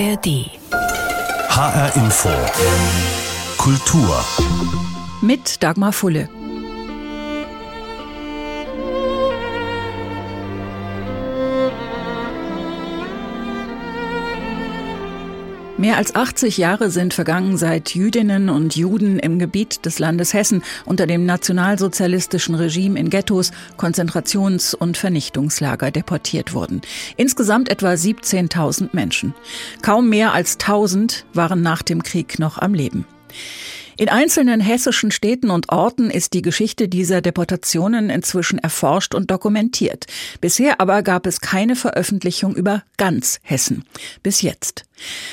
ARD. 0.00 0.48
HR 1.50 1.94
Info. 1.94 2.30
Kultur. 3.58 4.24
Mit 5.20 5.62
Dagmar 5.62 5.92
Fulle. 5.92 6.26
Mehr 15.80 15.96
als 15.96 16.14
80 16.14 16.58
Jahre 16.58 16.90
sind 16.90 17.14
vergangen, 17.14 17.56
seit 17.56 17.94
Jüdinnen 17.94 18.50
und 18.50 18.76
Juden 18.76 19.18
im 19.18 19.38
Gebiet 19.38 19.86
des 19.86 19.98
Landes 19.98 20.34
Hessen 20.34 20.62
unter 20.84 21.06
dem 21.06 21.24
nationalsozialistischen 21.24 22.54
Regime 22.54 23.00
in 23.00 23.08
Ghettos, 23.08 23.50
Konzentrations- 23.78 24.74
und 24.74 24.98
Vernichtungslager 24.98 25.90
deportiert 25.90 26.52
wurden. 26.52 26.82
Insgesamt 27.16 27.70
etwa 27.70 27.92
17.000 27.92 28.90
Menschen. 28.92 29.32
Kaum 29.80 30.10
mehr 30.10 30.34
als 30.34 30.58
1000 30.58 31.24
waren 31.32 31.62
nach 31.62 31.80
dem 31.80 32.02
Krieg 32.02 32.38
noch 32.38 32.58
am 32.58 32.74
Leben. 32.74 33.06
In 34.00 34.08
einzelnen 34.08 34.62
hessischen 34.62 35.10
Städten 35.10 35.50
und 35.50 35.68
Orten 35.68 36.08
ist 36.10 36.32
die 36.32 36.40
Geschichte 36.40 36.88
dieser 36.88 37.20
Deportationen 37.20 38.08
inzwischen 38.08 38.58
erforscht 38.58 39.14
und 39.14 39.30
dokumentiert. 39.30 40.06
Bisher 40.40 40.80
aber 40.80 41.02
gab 41.02 41.26
es 41.26 41.42
keine 41.42 41.76
Veröffentlichung 41.76 42.56
über 42.56 42.82
ganz 42.96 43.40
Hessen. 43.42 43.84
Bis 44.22 44.40
jetzt. 44.40 44.86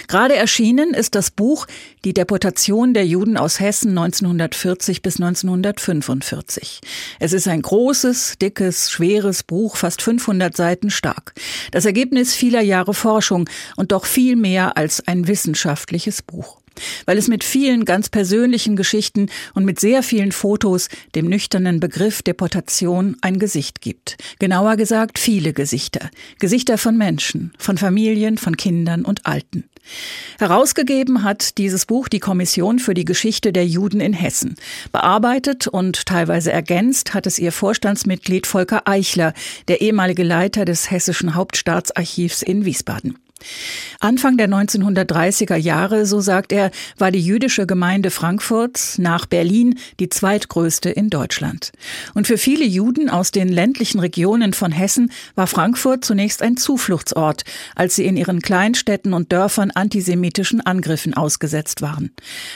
Gerade 0.09 0.35
erschienen 0.35 0.93
ist 0.93 1.15
das 1.15 1.31
Buch 1.31 1.65
Die 2.03 2.13
Deportation 2.13 2.93
der 2.93 3.05
Juden 3.05 3.37
aus 3.37 3.61
Hessen 3.61 3.97
1940 3.97 5.01
bis 5.01 5.15
1945. 5.15 6.81
Es 7.21 7.31
ist 7.31 7.47
ein 7.47 7.61
großes, 7.61 8.33
dickes, 8.41 8.91
schweres 8.91 9.43
Buch, 9.43 9.77
fast 9.77 10.01
500 10.01 10.57
Seiten 10.57 10.89
stark. 10.89 11.35
Das 11.71 11.85
Ergebnis 11.85 12.33
vieler 12.33 12.63
Jahre 12.63 12.93
Forschung 12.93 13.49
und 13.77 13.93
doch 13.93 14.03
viel 14.03 14.35
mehr 14.35 14.75
als 14.75 15.07
ein 15.07 15.29
wissenschaftliches 15.29 16.21
Buch 16.21 16.59
weil 17.05 17.17
es 17.17 17.27
mit 17.27 17.43
vielen 17.43 17.85
ganz 17.85 18.09
persönlichen 18.09 18.75
Geschichten 18.75 19.27
und 19.53 19.65
mit 19.65 19.79
sehr 19.79 20.03
vielen 20.03 20.31
Fotos 20.31 20.89
dem 21.15 21.27
nüchternen 21.27 21.79
Begriff 21.79 22.21
Deportation 22.21 23.17
ein 23.21 23.39
Gesicht 23.39 23.81
gibt. 23.81 24.17
Genauer 24.39 24.75
gesagt 24.75 25.19
viele 25.19 25.53
Gesichter. 25.53 26.09
Gesichter 26.39 26.77
von 26.77 26.97
Menschen, 26.97 27.53
von 27.57 27.77
Familien, 27.77 28.37
von 28.37 28.57
Kindern 28.57 29.05
und 29.05 29.25
Alten. 29.25 29.65
Herausgegeben 30.39 31.23
hat 31.23 31.57
dieses 31.57 31.85
Buch 31.85 32.07
die 32.07 32.19
Kommission 32.19 32.79
für 32.79 32.93
die 32.93 33.05
Geschichte 33.05 33.53
der 33.53 33.65
Juden 33.65 34.01
in 34.01 34.13
Hessen. 34.13 34.55
Bearbeitet 34.91 35.67
und 35.67 36.05
teilweise 36.05 36.51
ergänzt 36.51 37.13
hat 37.13 37.25
es 37.25 37.39
ihr 37.39 37.51
Vorstandsmitglied 37.51 38.47
Volker 38.47 38.83
Eichler, 38.85 39.33
der 39.67 39.81
ehemalige 39.81 40.23
Leiter 40.23 40.65
des 40.65 40.91
Hessischen 40.91 41.35
Hauptstaatsarchivs 41.35 42.41
in 42.41 42.65
Wiesbaden. 42.65 43.17
Anfang 43.99 44.37
der 44.37 44.47
1930er 44.47 45.55
Jahre, 45.55 46.05
so 46.05 46.21
sagt 46.21 46.51
er, 46.51 46.71
war 46.97 47.11
die 47.11 47.21
jüdische 47.21 47.65
Gemeinde 47.65 48.11
Frankfurts 48.11 48.97
nach 48.97 49.25
Berlin 49.25 49.79
die 49.99 50.09
zweitgrößte 50.09 50.89
in 50.89 51.09
Deutschland. 51.09 51.71
Und 52.13 52.27
für 52.27 52.37
viele 52.37 52.65
Juden 52.65 53.09
aus 53.09 53.31
den 53.31 53.49
ländlichen 53.49 53.99
Regionen 53.99 54.53
von 54.53 54.71
Hessen 54.71 55.11
war 55.35 55.47
Frankfurt 55.47 56.05
zunächst 56.05 56.41
ein 56.41 56.57
Zufluchtsort, 56.57 57.43
als 57.75 57.95
sie 57.95 58.05
in 58.05 58.17
ihren 58.17 58.41
Kleinstädten 58.41 59.13
und 59.13 59.31
Dörfern 59.31 59.71
antisemitischen 59.71 60.61
Angriffen 60.61 61.13
ausgesetzt 61.13 61.81
waren. 61.81 62.11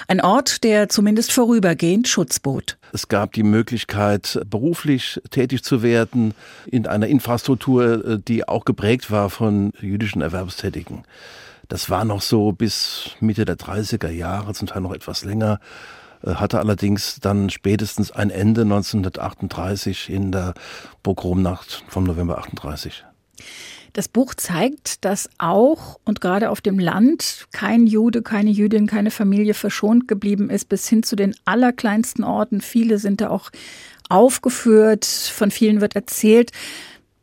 Ein 0.08 0.22
Ort, 0.22 0.64
der 0.64 0.90
zumindest 0.90 1.32
vorübergehend 1.32 2.08
Schutz 2.08 2.40
bot. 2.40 2.78
Es 2.94 3.08
gab 3.08 3.34
die 3.34 3.44
Möglichkeit, 3.44 4.42
beruflich 4.46 5.22
tätig 5.30 5.64
zu 5.64 5.82
werden 5.82 6.34
in 6.66 6.88
einer 6.88 7.08
Infrastruktur, 7.08 8.06
äh, 8.06 8.20
die 8.20 8.48
auch 8.48 8.66
geprägt 8.66 9.12
war 9.12 9.30
von 9.30 9.74
jüdischen 9.80 10.22
Erwerbstätigen. 10.22 11.04
Das 11.70 11.90
war 11.90 12.04
noch 12.04 12.22
so 12.22 12.52
bis 12.52 13.12
Mitte 13.22 13.46
der 13.46 13.58
30er 13.58 14.10
Jahre, 14.10 14.54
zum 14.54 14.68
Teil 14.68 14.82
noch 14.82 14.94
etwas 14.94 15.24
länger, 15.24 15.60
äh, 16.22 16.36
hatte 16.36 16.60
allerdings 16.60 17.20
dann 17.22 17.50
spätestens 17.50 18.12
ein 18.12 18.30
Ende 18.30 18.62
1938 18.62 20.10
in 20.10 20.32
der 20.32 20.54
Pogromnacht 21.02 21.86
vom 21.88 22.04
November 22.04 22.40
38. 22.40 23.06
Das 23.94 24.08
Buch 24.08 24.36
zeigt, 24.36 25.04
dass 25.04 25.30
auch 25.38 26.00
und 26.06 26.22
gerade 26.22 26.50
auf 26.50 26.62
dem 26.62 26.80
Land 26.80 27.48
kein 27.52 27.88
Jude, 27.88 28.22
keine 28.22 28.50
Jüdin, 28.50 28.88
keine 28.88 29.12
Familie 29.12 29.54
verschont 29.54 30.08
geblieben 30.08 30.50
ist, 30.50 30.70
bis 30.70 30.88
hin 30.88 31.04
zu 31.04 31.16
den 31.16 31.36
allerkleinsten 31.44 32.24
Orten. 32.24 32.62
Viele 32.62 33.00
sind 33.00 33.20
da 33.20 33.30
auch 33.30 33.52
aufgeführt, 34.08 35.06
von 35.06 35.52
vielen 35.52 35.82
wird 35.82 35.96
erzählt. 35.96 36.52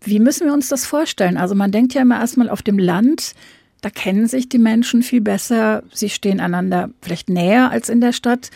Wie 0.02 0.20
müssen 0.20 0.46
wir 0.46 0.52
uns 0.52 0.68
das 0.68 0.86
vorstellen? 0.86 1.38
Also 1.38 1.54
man 1.54 1.72
denkt 1.72 1.94
ja 1.94 2.02
immer 2.02 2.20
erstmal 2.20 2.50
auf 2.50 2.62
dem 2.62 2.78
Land, 2.78 3.34
da 3.80 3.90
kennen 3.90 4.26
sich 4.26 4.48
die 4.48 4.58
Menschen 4.58 5.02
viel 5.02 5.20
besser, 5.20 5.82
sie 5.92 6.10
stehen 6.10 6.40
einander 6.40 6.90
vielleicht 7.00 7.30
näher 7.30 7.70
als 7.70 7.88
in 7.88 8.00
der 8.00 8.12
Stadt. 8.12 8.50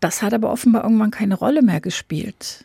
Das 0.00 0.22
hat 0.22 0.32
aber 0.32 0.50
offenbar 0.50 0.84
irgendwann 0.84 1.10
keine 1.10 1.34
Rolle 1.34 1.62
mehr 1.62 1.80
gespielt. 1.80 2.64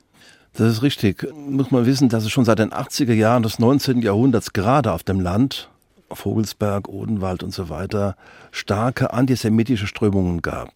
Das 0.56 0.72
ist 0.72 0.84
richtig. 0.84 1.28
Muss 1.36 1.72
man 1.72 1.86
wissen, 1.86 2.10
dass 2.10 2.24
es 2.24 2.32
schon 2.32 2.46
seit 2.46 2.60
den 2.60 2.72
80er 2.72 3.14
Jahren 3.14 3.44
des 3.44 3.58
19. 3.58 4.02
Jahrhunderts 4.02 4.54
gerade 4.54 4.92
auf 4.92 5.04
dem 5.04 5.20
Land, 5.20 5.70
Vogelsberg, 6.12 6.88
Odenwald 6.90 7.42
und 7.42 7.52
so 7.54 7.70
weiter, 7.70 8.16
starke 8.52 9.14
antisemitische 9.14 9.88
Strömungen 9.88 10.44
gab. 10.44 10.70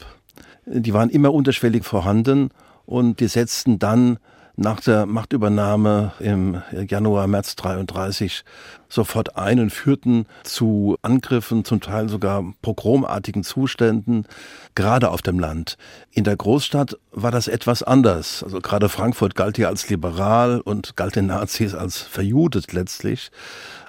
Die 0.66 0.94
waren 0.94 1.10
immer 1.10 1.32
unterschwellig 1.32 1.86
vorhanden 1.86 2.50
und 2.86 3.20
die 3.20 3.28
setzten 3.28 3.78
dann 3.78 4.18
nach 4.58 4.80
der 4.80 5.06
Machtübernahme 5.06 6.14
im 6.20 6.62
Januar, 6.72 7.28
März 7.28 7.56
33 7.56 8.44
sofort 8.90 9.38
ein 9.38 9.60
und 9.60 9.70
führten 9.70 10.26
zu 10.44 10.98
Angriffen, 11.04 11.64
zum 11.64 11.80
Teil 11.80 12.10
sogar 12.10 12.44
pogromartigen 12.64 13.44
Zuständen, 13.44 14.26
gerade 14.74 15.12
auf 15.12 15.22
dem 15.22 15.40
Land. 15.40 15.78
In 16.12 16.24
der 16.24 16.36
Großstadt 16.36 16.98
war 17.12 17.30
das 17.30 17.48
etwas 17.48 17.84
anders. 17.84 18.44
Also 18.44 18.60
gerade 18.60 18.90
Frankfurt 18.90 19.36
galt 19.36 19.60
ja 19.60 19.68
als 19.68 19.90
liberal 19.90 20.60
und 20.60 20.96
galt 20.98 21.16
den 21.16 21.28
Nazis 21.28 21.76
als 21.76 22.02
verjudet 22.02 22.74
letztlich. 22.74 23.30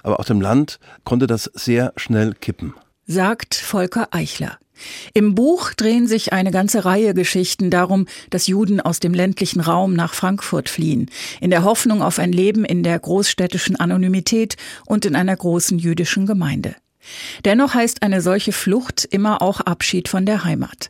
Aber 0.03 0.19
auf 0.19 0.27
dem 0.27 0.39
Land 0.39 0.79
konnte 1.03 1.25
das 1.25 1.45
sehr 1.45 1.93
schnell 1.95 2.35
kippen. 2.35 2.75
Sagt 3.07 3.55
Volker 3.55 4.09
Eichler. 4.11 4.59
Im 5.13 5.35
Buch 5.35 5.73
drehen 5.73 6.07
sich 6.07 6.33
eine 6.33 6.51
ganze 6.51 6.85
Reihe 6.85 7.13
Geschichten 7.13 7.69
darum, 7.69 8.07
dass 8.29 8.47
Juden 8.47 8.79
aus 8.81 8.99
dem 8.99 9.13
ländlichen 9.13 9.59
Raum 9.59 9.93
nach 9.93 10.13
Frankfurt 10.13 10.69
fliehen, 10.69 11.09
in 11.41 11.49
der 11.49 11.63
Hoffnung 11.63 12.01
auf 12.01 12.19
ein 12.19 12.31
Leben 12.31 12.65
in 12.65 12.83
der 12.83 12.99
großstädtischen 12.99 13.75
Anonymität 13.75 14.55
und 14.85 15.05
in 15.05 15.15
einer 15.15 15.35
großen 15.35 15.79
jüdischen 15.79 16.25
Gemeinde. 16.25 16.75
Dennoch 17.45 17.73
heißt 17.73 18.03
eine 18.03 18.21
solche 18.21 18.51
Flucht 18.51 19.05
immer 19.09 19.41
auch 19.41 19.61
Abschied 19.61 20.09
von 20.09 20.25
der 20.25 20.43
Heimat. 20.43 20.89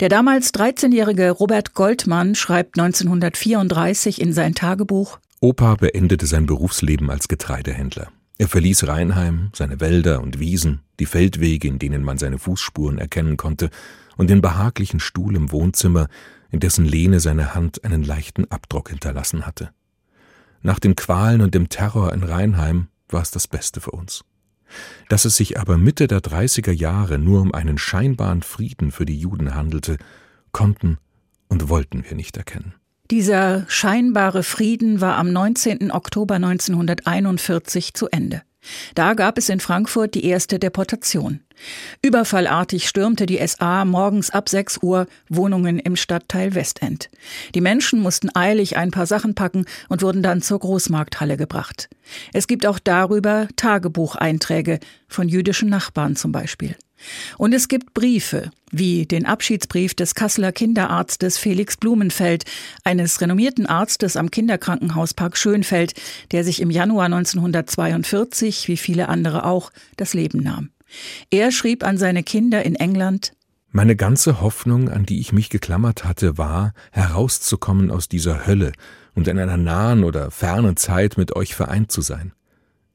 Der 0.00 0.08
damals 0.08 0.54
13-jährige 0.54 1.30
Robert 1.30 1.74
Goldmann 1.74 2.34
schreibt 2.34 2.78
1934 2.78 4.20
in 4.20 4.32
sein 4.32 4.54
Tagebuch 4.54 5.18
Opa 5.42 5.76
beendete 5.76 6.26
sein 6.26 6.44
Berufsleben 6.44 7.10
als 7.10 7.26
Getreidehändler. 7.26 8.08
Er 8.36 8.48
verließ 8.48 8.86
Rheinheim, 8.86 9.50
seine 9.54 9.80
Wälder 9.80 10.20
und 10.20 10.38
Wiesen, 10.38 10.80
die 11.00 11.06
Feldwege, 11.06 11.66
in 11.66 11.78
denen 11.78 12.04
man 12.04 12.18
seine 12.18 12.38
Fußspuren 12.38 12.98
erkennen 12.98 13.36
konnte, 13.36 13.70
und 14.16 14.30
den 14.30 14.42
behaglichen 14.42 15.00
Stuhl 15.00 15.34
im 15.34 15.50
Wohnzimmer, 15.50 16.08
in 16.50 16.60
dessen 16.60 16.84
Lehne 16.84 17.20
seine 17.20 17.54
Hand 17.54 17.84
einen 17.84 18.02
leichten 18.02 18.50
Abdruck 18.50 18.90
hinterlassen 18.90 19.46
hatte. 19.46 19.70
Nach 20.62 20.78
den 20.78 20.94
Qualen 20.94 21.40
und 21.40 21.54
dem 21.54 21.68
Terror 21.68 22.12
in 22.12 22.22
Rheinheim 22.22 22.88
war 23.08 23.22
es 23.22 23.30
das 23.30 23.48
Beste 23.48 23.80
für 23.80 23.92
uns. 23.92 24.24
Dass 25.08 25.24
es 25.24 25.36
sich 25.36 25.58
aber 25.58 25.78
Mitte 25.78 26.06
der 26.06 26.20
30er 26.20 26.70
Jahre 26.70 27.18
nur 27.18 27.40
um 27.40 27.54
einen 27.54 27.78
scheinbaren 27.78 28.42
Frieden 28.42 28.92
für 28.92 29.06
die 29.06 29.18
Juden 29.18 29.54
handelte, 29.54 29.96
konnten 30.52 30.98
und 31.48 31.68
wollten 31.68 32.04
wir 32.04 32.16
nicht 32.16 32.36
erkennen. 32.36 32.74
Dieser 33.10 33.64
scheinbare 33.68 34.44
Frieden 34.44 35.00
war 35.00 35.16
am 35.16 35.32
19. 35.32 35.90
Oktober 35.90 36.36
1941 36.36 37.94
zu 37.94 38.08
Ende. 38.08 38.42
Da 38.94 39.14
gab 39.14 39.38
es 39.38 39.48
in 39.48 39.60
Frankfurt 39.60 40.14
die 40.14 40.24
erste 40.24 40.58
Deportation. 40.58 41.40
Überfallartig 42.02 42.88
stürmte 42.88 43.26
die 43.26 43.46
SA 43.46 43.84
morgens 43.84 44.30
ab 44.30 44.48
6 44.48 44.78
Uhr 44.82 45.06
Wohnungen 45.28 45.78
im 45.78 45.96
Stadtteil 45.96 46.54
Westend. 46.54 47.10
Die 47.54 47.60
Menschen 47.60 48.00
mussten 48.00 48.30
eilig 48.34 48.76
ein 48.76 48.90
paar 48.90 49.06
Sachen 49.06 49.34
packen 49.34 49.66
und 49.88 50.02
wurden 50.02 50.22
dann 50.22 50.42
zur 50.42 50.58
Großmarkthalle 50.58 51.36
gebracht. 51.36 51.88
Es 52.32 52.46
gibt 52.46 52.66
auch 52.66 52.78
darüber 52.78 53.48
Tagebucheinträge 53.56 54.80
von 55.08 55.28
jüdischen 55.28 55.68
Nachbarn 55.68 56.16
zum 56.16 56.32
Beispiel. 56.32 56.76
Und 57.38 57.52
es 57.52 57.68
gibt 57.68 57.94
Briefe, 57.94 58.50
wie 58.70 59.06
den 59.06 59.26
Abschiedsbrief 59.26 59.94
des 59.94 60.14
Kasseler 60.14 60.52
Kinderarztes 60.52 61.38
Felix 61.38 61.76
Blumenfeld, 61.76 62.44
eines 62.84 63.20
renommierten 63.20 63.66
Arztes 63.66 64.16
am 64.16 64.30
Kinderkrankenhauspark 64.30 65.36
Schönfeld, 65.36 65.94
der 66.32 66.44
sich 66.44 66.60
im 66.60 66.70
Januar 66.70 67.06
1942, 67.06 68.68
wie 68.68 68.76
viele 68.76 69.08
andere 69.08 69.44
auch, 69.44 69.70
das 69.96 70.14
Leben 70.14 70.42
nahm. 70.42 70.70
Er 71.30 71.52
schrieb 71.52 71.84
an 71.84 71.98
seine 71.98 72.22
Kinder 72.22 72.64
in 72.64 72.74
England 72.74 73.32
Meine 73.70 73.96
ganze 73.96 74.40
Hoffnung, 74.40 74.88
an 74.88 75.06
die 75.06 75.20
ich 75.20 75.32
mich 75.32 75.50
geklammert 75.50 76.04
hatte, 76.04 76.38
war, 76.38 76.72
herauszukommen 76.92 77.90
aus 77.90 78.08
dieser 78.08 78.46
Hölle 78.46 78.72
und 79.14 79.28
in 79.28 79.38
einer 79.38 79.56
nahen 79.56 80.04
oder 80.04 80.30
fernen 80.30 80.76
Zeit 80.76 81.16
mit 81.16 81.36
euch 81.36 81.54
vereint 81.54 81.92
zu 81.92 82.00
sein. 82.00 82.32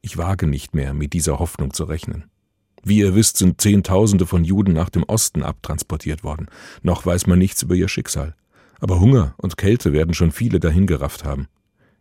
Ich 0.02 0.16
wage 0.16 0.46
nicht 0.46 0.74
mehr, 0.74 0.94
mit 0.94 1.12
dieser 1.14 1.38
Hoffnung 1.38 1.72
zu 1.72 1.84
rechnen. 1.84 2.24
Wie 2.86 2.98
ihr 2.98 3.16
wisst, 3.16 3.38
sind 3.38 3.60
Zehntausende 3.60 4.26
von 4.26 4.44
Juden 4.44 4.72
nach 4.72 4.90
dem 4.90 5.02
Osten 5.02 5.42
abtransportiert 5.42 6.22
worden. 6.22 6.46
Noch 6.82 7.04
weiß 7.04 7.26
man 7.26 7.36
nichts 7.36 7.64
über 7.64 7.74
ihr 7.74 7.88
Schicksal. 7.88 8.36
Aber 8.78 9.00
Hunger 9.00 9.34
und 9.38 9.56
Kälte 9.56 9.92
werden 9.92 10.14
schon 10.14 10.30
viele 10.30 10.60
dahingerafft 10.60 11.24
haben. 11.24 11.48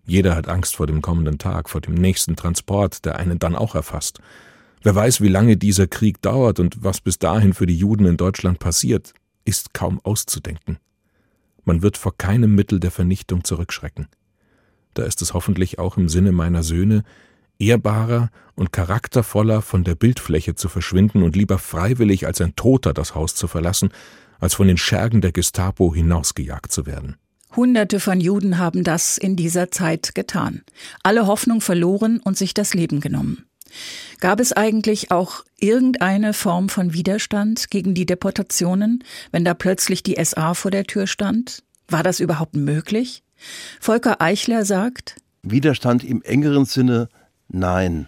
Jeder 0.06 0.36
hat 0.36 0.48
Angst 0.48 0.76
vor 0.76 0.86
dem 0.86 1.02
kommenden 1.02 1.40
Tag, 1.40 1.72
vor 1.72 1.82
dem 1.82 1.96
nächsten 1.96 2.36
Transport, 2.36 3.04
der 3.04 3.16
einen 3.16 3.40
dann 3.40 3.56
auch 3.56 3.74
erfasst. 3.74 4.20
Wer 4.84 4.94
weiß, 4.94 5.22
wie 5.22 5.28
lange 5.28 5.58
dieser 5.58 5.88
Krieg 5.88 6.22
dauert 6.22 6.60
und 6.60 6.84
was 6.84 7.02
bis 7.02 7.18
dahin 7.18 7.56
für 7.56 7.66
die 7.66 7.80
Juden 7.80 8.06
in 8.06 8.18
Deutschland 8.18 8.60
passiert, 8.60 9.16
ist 9.44 9.74
kaum 9.74 10.00
auszudenken. 10.04 10.78
Man 11.64 11.82
wird 11.82 11.98
vor 11.98 12.16
keinem 12.16 12.54
Mittel 12.54 12.80
der 12.80 12.92
Vernichtung 12.92 13.44
zurückschrecken. 13.44 14.08
Da 14.94 15.02
ist 15.02 15.24
es 15.24 15.34
hoffentlich 15.34 15.80
auch 15.80 15.98
im 15.98 16.10
Sinne 16.10 16.32
meiner 16.32 16.62
Söhne, 16.62 17.04
ehrbarer 17.60 18.30
und 18.56 18.72
charaktervoller 18.72 19.62
von 19.62 19.84
der 19.84 19.96
Bildfläche 19.96 20.56
zu 20.56 20.70
verschwinden 20.70 21.24
und 21.24 21.36
lieber 21.36 21.58
freiwillig 21.58 22.26
als 22.26 22.42
ein 22.42 22.56
Toter 22.56 22.94
das 22.94 23.16
Haus 23.16 23.36
zu 23.36 23.48
verlassen, 23.48 23.90
als 24.40 24.56
von 24.56 24.68
den 24.68 24.78
Schergen 24.78 25.22
der 25.22 25.32
Gestapo 25.32 25.94
hinausgejagt 25.94 26.72
zu 26.72 26.86
werden. 26.86 27.16
Hunderte 27.56 28.00
von 28.00 28.20
Juden 28.20 28.58
haben 28.58 28.84
das 28.84 29.18
in 29.18 29.36
dieser 29.36 29.72
Zeit 29.72 30.14
getan, 30.14 30.62
alle 31.04 31.26
Hoffnung 31.26 31.62
verloren 31.62 32.20
und 32.20 32.38
sich 32.38 32.54
das 32.54 32.74
Leben 32.74 33.00
genommen. 33.00 33.46
Gab 34.20 34.40
es 34.40 34.54
eigentlich 34.54 35.12
auch 35.12 35.44
irgendeine 35.60 36.34
Form 36.34 36.70
von 36.70 36.94
Widerstand 36.94 37.70
gegen 37.70 37.94
die 37.94 38.06
Deportationen, 38.06 39.04
wenn 39.32 39.46
da 39.46 39.54
plötzlich 39.54 40.04
die 40.04 40.24
SA 40.24 40.54
vor 40.54 40.72
der 40.72 40.86
Tür 40.86 41.08
stand? 41.08 41.64
War 41.88 42.04
das 42.04 42.20
überhaupt 42.20 42.56
möglich? 42.56 43.24
Volker 43.80 44.22
Eichler 44.22 44.66
sagt, 44.66 45.18
Widerstand 45.44 46.04
im 46.04 46.22
engeren 46.24 46.66
Sinne 46.66 47.10
nein. 47.48 48.08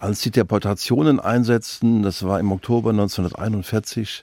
Als 0.00 0.20
die 0.20 0.30
Deportationen 0.30 1.18
einsetzten, 1.18 2.02
das 2.02 2.22
war 2.22 2.38
im 2.38 2.52
Oktober 2.52 2.90
1941, 2.90 4.22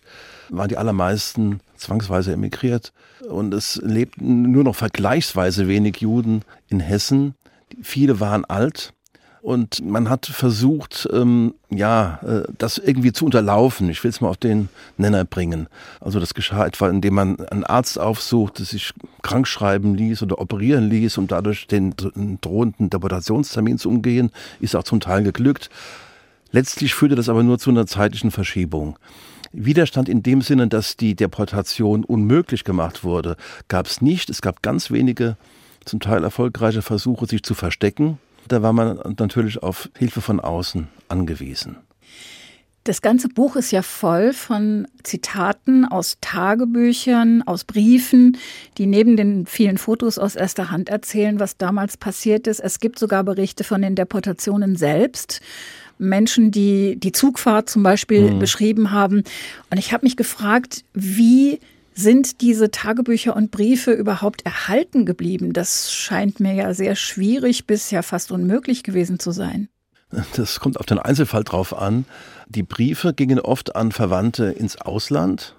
waren 0.49 0.69
die 0.69 0.77
allermeisten 0.77 1.59
zwangsweise 1.75 2.31
emigriert 2.31 2.93
und 3.29 3.53
es 3.53 3.81
lebten 3.83 4.51
nur 4.51 4.63
noch 4.63 4.75
vergleichsweise 4.75 5.67
wenig 5.67 5.97
Juden 5.97 6.43
in 6.69 6.79
Hessen. 6.79 7.35
Viele 7.81 8.19
waren 8.19 8.45
alt 8.45 8.93
und 9.45 9.85
man 9.85 10.09
hat 10.09 10.25
versucht, 10.25 11.07
ähm, 11.13 11.53
ja, 11.69 12.19
äh, 12.25 12.51
das 12.57 12.79
irgendwie 12.79 13.13
zu 13.13 13.25
unterlaufen. 13.25 13.87
Ich 13.91 14.03
will 14.03 14.09
es 14.09 14.19
mal 14.19 14.29
auf 14.29 14.37
den 14.37 14.69
Nenner 14.97 15.23
bringen. 15.23 15.67
Also 16.01 16.19
das 16.19 16.33
geschah 16.33 16.65
etwa, 16.65 16.89
indem 16.89 17.13
man 17.13 17.39
einen 17.51 17.63
Arzt 17.63 17.99
aufsuchte, 17.99 18.65
sich 18.65 18.91
krank 19.21 19.47
schreiben 19.47 19.93
ließ 19.93 20.23
oder 20.23 20.41
operieren 20.41 20.89
ließ, 20.89 21.19
um 21.19 21.27
dadurch 21.27 21.67
den 21.67 21.93
drohenden 22.41 22.89
Deportationstermin 22.89 23.77
zu 23.77 23.89
umgehen. 23.89 24.31
Ist 24.61 24.75
auch 24.75 24.81
zum 24.81 24.99
Teil 24.99 25.21
geglückt. 25.21 25.69
Letztlich 26.51 26.95
führte 26.95 27.13
das 27.13 27.29
aber 27.29 27.43
nur 27.43 27.59
zu 27.59 27.69
einer 27.69 27.85
zeitlichen 27.85 28.31
Verschiebung. 28.31 28.97
Widerstand 29.51 30.09
in 30.09 30.23
dem 30.23 30.41
Sinne, 30.41 30.69
dass 30.69 30.97
die 30.97 31.13
Deportation 31.13 32.03
unmöglich 32.03 32.63
gemacht 32.63 33.03
wurde, 33.03 33.37
gab 33.67 33.85
es 33.85 34.01
nicht. 34.01 34.31
Es 34.31 34.41
gab 34.41 34.63
ganz 34.63 34.89
wenige, 34.89 35.37
zum 35.85 35.99
Teil 35.99 36.23
erfolgreiche 36.23 36.81
Versuche, 36.81 37.27
sich 37.27 37.43
zu 37.43 37.53
verstecken. 37.53 38.17
Da 38.47 38.61
war 38.61 38.73
man 38.73 38.99
natürlich 39.17 39.61
auf 39.61 39.89
Hilfe 39.97 40.21
von 40.21 40.39
außen 40.39 40.87
angewiesen. 41.07 41.77
Das 42.85 43.01
ganze 43.01 43.29
Buch 43.29 43.55
ist 43.55 43.71
ja 43.71 43.81
voll 43.81 44.31
von 44.31 44.87
Zitaten 45.01 45.85
aus 45.85 46.19
Tagebüchern, 46.21 47.41
aus 47.41 47.63
Briefen, 47.63 48.37
die 48.77 48.85
neben 48.85 49.17
den 49.17 49.47
vielen 49.47 49.79
Fotos 49.79 50.19
aus 50.19 50.35
erster 50.35 50.69
Hand 50.69 50.89
erzählen, 50.89 51.39
was 51.39 51.57
damals 51.57 51.97
passiert 51.97 52.45
ist. 52.45 52.59
Es 52.59 52.79
gibt 52.79 52.99
sogar 52.99 53.23
Berichte 53.23 53.63
von 53.63 53.81
den 53.81 53.95
Deportationen 53.95 54.75
selbst. 54.75 55.41
Menschen, 55.97 56.51
die 56.51 56.99
die 56.99 57.11
Zugfahrt 57.11 57.71
zum 57.71 57.81
Beispiel 57.81 58.33
mhm. 58.33 58.39
beschrieben 58.39 58.91
haben. 58.91 59.23
Und 59.71 59.79
ich 59.79 59.91
habe 59.91 60.05
mich 60.05 60.15
gefragt, 60.15 60.85
wie 60.93 61.59
sind 61.95 62.41
diese 62.41 62.71
Tagebücher 62.71 63.35
und 63.35 63.51
Briefe 63.51 63.91
überhaupt 63.91 64.45
erhalten 64.45 65.05
geblieben? 65.05 65.53
Das 65.53 65.91
scheint 65.93 66.39
mir 66.39 66.53
ja 66.53 66.73
sehr 66.73 66.95
schwierig 66.95 67.65
bis 67.65 67.89
ja 67.89 68.01
fast 68.01 68.31
unmöglich 68.31 68.83
gewesen 68.83 69.17
zu 69.17 69.31
sein. 69.31 69.69
Das 70.35 70.59
kommt 70.59 70.79
auf 70.79 70.85
den 70.85 70.99
Einzelfall 70.99 71.43
drauf 71.43 71.75
an. 71.75 72.05
Die 72.47 72.63
Briefe 72.63 73.13
gingen 73.13 73.39
oft 73.39 73.75
an 73.75 73.91
Verwandte 73.91 74.45
ins 74.45 74.79
Ausland 74.79 75.55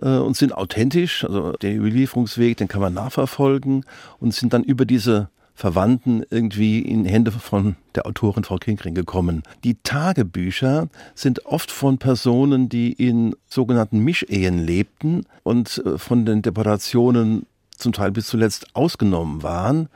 äh, 0.00 0.08
und 0.08 0.36
sind 0.36 0.52
authentisch. 0.52 1.24
Also 1.24 1.52
der 1.52 1.76
Überlieferungsweg, 1.76 2.56
den 2.56 2.68
kann 2.68 2.80
man 2.80 2.94
nachverfolgen 2.94 3.84
und 4.18 4.34
sind 4.34 4.52
dann 4.52 4.64
über 4.64 4.84
diese 4.84 5.28
Verwandten 5.54 6.24
irgendwie 6.30 6.80
in 6.80 7.04
Hände 7.04 7.30
von 7.30 7.76
der 7.94 8.06
Autorin 8.06 8.44
Frau 8.44 8.56
Kinkring 8.56 8.94
gekommen. 8.94 9.42
Die 9.64 9.76
Tagebücher 9.82 10.88
sind 11.14 11.46
oft 11.46 11.70
von 11.70 11.98
Personen, 11.98 12.68
die 12.68 12.92
in 12.92 13.34
sogenannten 13.48 14.00
Mischehen 14.00 14.58
lebten 14.58 15.24
und 15.42 15.82
äh, 15.84 15.98
von 15.98 16.24
den 16.24 16.42
Deportationen 16.42 17.46
zum 17.76 17.92
Teil 17.92 18.12
bis 18.12 18.26
zuletzt 18.26 18.74
ausgenommen 18.74 19.42
waren. 19.42 19.88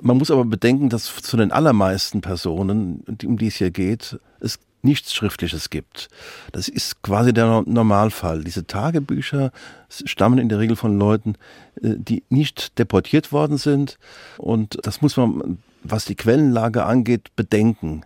Man 0.00 0.18
muss 0.18 0.30
aber 0.30 0.44
bedenken, 0.44 0.88
dass 0.88 1.14
zu 1.22 1.36
den 1.36 1.52
allermeisten 1.52 2.20
Personen, 2.20 3.04
um 3.24 3.38
die 3.38 3.46
es 3.46 3.56
hier 3.56 3.70
geht, 3.70 4.18
es 4.40 4.58
nichts 4.84 5.14
Schriftliches 5.14 5.70
gibt. 5.70 6.08
Das 6.52 6.68
ist 6.68 7.02
quasi 7.02 7.32
der 7.32 7.62
Normalfall. 7.66 8.44
Diese 8.44 8.66
Tagebücher 8.66 9.52
stammen 9.88 10.38
in 10.38 10.48
der 10.48 10.58
Regel 10.58 10.76
von 10.76 10.98
Leuten, 10.98 11.34
äh, 11.82 11.94
die 11.96 12.22
nicht 12.28 12.78
deportiert 12.78 13.32
worden 13.32 13.56
sind. 13.56 13.98
Und 14.38 14.78
das 14.82 15.02
muss 15.02 15.16
man, 15.16 15.58
was 15.82 16.04
die 16.04 16.14
Quellenlage 16.14 16.84
angeht, 16.84 17.34
bedenken. 17.36 18.04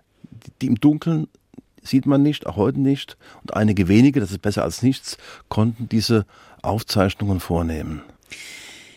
Die 0.62 0.66
im 0.66 0.76
Dunkeln 0.76 1.28
sieht 1.82 2.06
man 2.06 2.22
nicht, 2.22 2.46
auch 2.46 2.56
heute 2.56 2.80
nicht. 2.80 3.16
Und 3.42 3.54
einige 3.54 3.88
wenige, 3.88 4.20
das 4.20 4.30
ist 4.30 4.42
besser 4.42 4.62
als 4.62 4.82
nichts, 4.82 5.18
konnten 5.48 5.88
diese 5.88 6.26
Aufzeichnungen 6.62 7.40
vornehmen. 7.40 8.02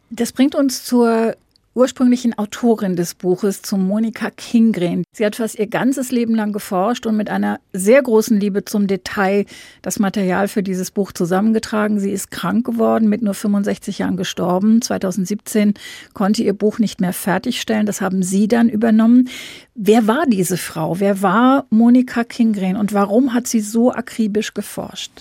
Das 0.09 0.33
bringt 0.33 0.55
uns 0.55 0.83
zur 0.83 1.35
ursprünglichen 1.73 2.37
Autorin 2.37 2.95
des 2.95 3.15
Buches, 3.15 3.61
zu 3.61 3.77
Monika 3.77 4.29
Kingren. 4.29 5.03
Sie 5.13 5.25
hat 5.25 5.37
fast 5.37 5.57
ihr 5.57 5.67
ganzes 5.67 6.11
Leben 6.11 6.35
lang 6.35 6.51
geforscht 6.51 7.05
und 7.05 7.15
mit 7.15 7.29
einer 7.29 7.59
sehr 7.71 8.01
großen 8.01 8.39
Liebe 8.39 8.65
zum 8.65 8.87
Detail 8.87 9.45
das 9.81 9.99
Material 9.99 10.47
für 10.47 10.63
dieses 10.63 10.91
Buch 10.91 11.11
zusammengetragen. 11.11 11.99
Sie 11.99 12.11
ist 12.11 12.31
krank 12.31 12.65
geworden, 12.65 13.07
mit 13.07 13.21
nur 13.21 13.33
65 13.33 13.99
Jahren 13.99 14.17
gestorben. 14.17 14.81
2017 14.81 15.73
konnte 16.13 16.43
ihr 16.43 16.53
Buch 16.53 16.79
nicht 16.79 16.99
mehr 16.99 17.13
fertigstellen. 17.13 17.85
Das 17.85 18.01
haben 18.01 18.23
Sie 18.23 18.47
dann 18.47 18.67
übernommen. 18.67 19.29
Wer 19.75 20.07
war 20.07 20.25
diese 20.27 20.57
Frau? 20.57 20.99
Wer 20.99 21.21
war 21.21 21.65
Monika 21.69 22.23
Kingren 22.23 22.75
und 22.75 22.93
warum 22.93 23.33
hat 23.33 23.47
sie 23.47 23.61
so 23.61 23.91
akribisch 23.91 24.53
geforscht? 24.53 25.11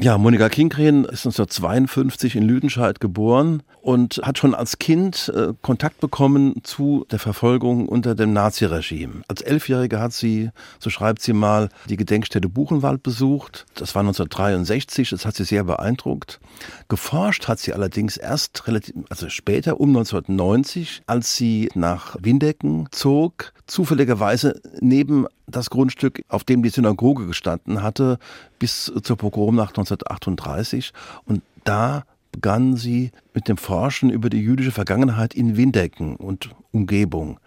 Ja, 0.00 0.16
Monika 0.16 0.48
Kingren 0.48 1.04
ist 1.04 1.26
1952 1.26 2.36
in 2.36 2.44
Lüdenscheid 2.44 2.98
geboren 2.98 3.62
und 3.82 4.22
hat 4.24 4.38
schon 4.38 4.54
als 4.54 4.78
Kind 4.78 5.30
äh, 5.36 5.52
Kontakt 5.60 6.00
bekommen 6.00 6.54
zu 6.62 7.04
der 7.10 7.18
Verfolgung 7.18 7.88
unter 7.88 8.14
dem 8.14 8.32
Naziregime. 8.32 9.22
Als 9.28 9.42
Elfjährige 9.42 10.00
hat 10.00 10.14
sie, 10.14 10.50
so 10.78 10.88
schreibt 10.88 11.20
sie 11.20 11.34
mal, 11.34 11.68
die 11.90 11.98
Gedenkstätte 11.98 12.48
Buchenwald 12.48 13.02
besucht. 13.02 13.66
Das 13.74 13.94
war 13.94 14.00
1963, 14.00 15.10
das 15.10 15.26
hat 15.26 15.36
sie 15.36 15.44
sehr 15.44 15.64
beeindruckt. 15.64 16.40
Geforscht 16.88 17.46
hat 17.46 17.58
sie 17.58 17.74
allerdings 17.74 18.16
erst 18.16 18.66
relativ, 18.66 18.94
also 19.10 19.28
später, 19.28 19.78
um 19.78 19.90
1990, 19.90 21.02
als 21.06 21.36
sie 21.36 21.68
nach 21.74 22.16
Windecken 22.18 22.88
zog, 22.92 23.52
zufälligerweise 23.66 24.60
neben 24.80 25.26
das 25.56 25.70
Grundstück, 25.70 26.24
auf 26.28 26.44
dem 26.44 26.62
die 26.62 26.68
Synagoge 26.68 27.26
gestanden 27.26 27.82
hatte, 27.82 28.18
bis 28.58 28.92
zur 29.02 29.16
Pogromnacht 29.16 29.78
1938. 29.78 30.92
Und 31.24 31.42
da 31.64 32.04
begann 32.32 32.76
sie 32.76 33.12
mit 33.34 33.48
dem 33.48 33.56
Forschen 33.56 34.10
über 34.10 34.30
die 34.30 34.40
jüdische 34.40 34.72
Vergangenheit 34.72 35.34
in 35.34 35.56
Windecken 35.56 36.16
und 36.16 36.50
Umgebung. 36.72 37.38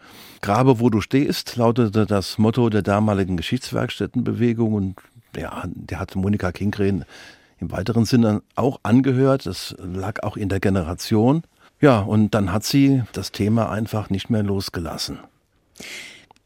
Grabe, 0.42 0.80
wo 0.80 0.90
du 0.90 1.02
stehst, 1.02 1.56
lautete 1.56 2.06
das 2.06 2.38
Motto 2.38 2.70
der 2.70 2.84
damaligen 2.84 3.36
Geschichtswerkstättenbewegung 3.36 4.74
und 4.74 4.96
ja, 5.36 5.64
der 5.66 6.00
hat 6.00 6.16
Monika 6.16 6.52
Kingren 6.52 7.04
im 7.60 7.72
weiteren 7.72 8.06
Sinne 8.06 8.42
auch 8.56 8.80
angehört. 8.84 9.46
Das 9.46 9.76
lag 9.80 10.24
auch 10.24 10.38
in 10.38 10.50
der 10.50 10.60
Generation. 10.60 11.44
Ja, 11.82 12.00
und 12.00 12.34
dann 12.34 12.54
hat 12.54 12.64
sie 12.64 13.04
das 13.12 13.32
Thema 13.32 13.70
einfach 13.70 14.10
nicht 14.10 14.30
mehr 14.30 14.44
losgelassen. 14.44 15.20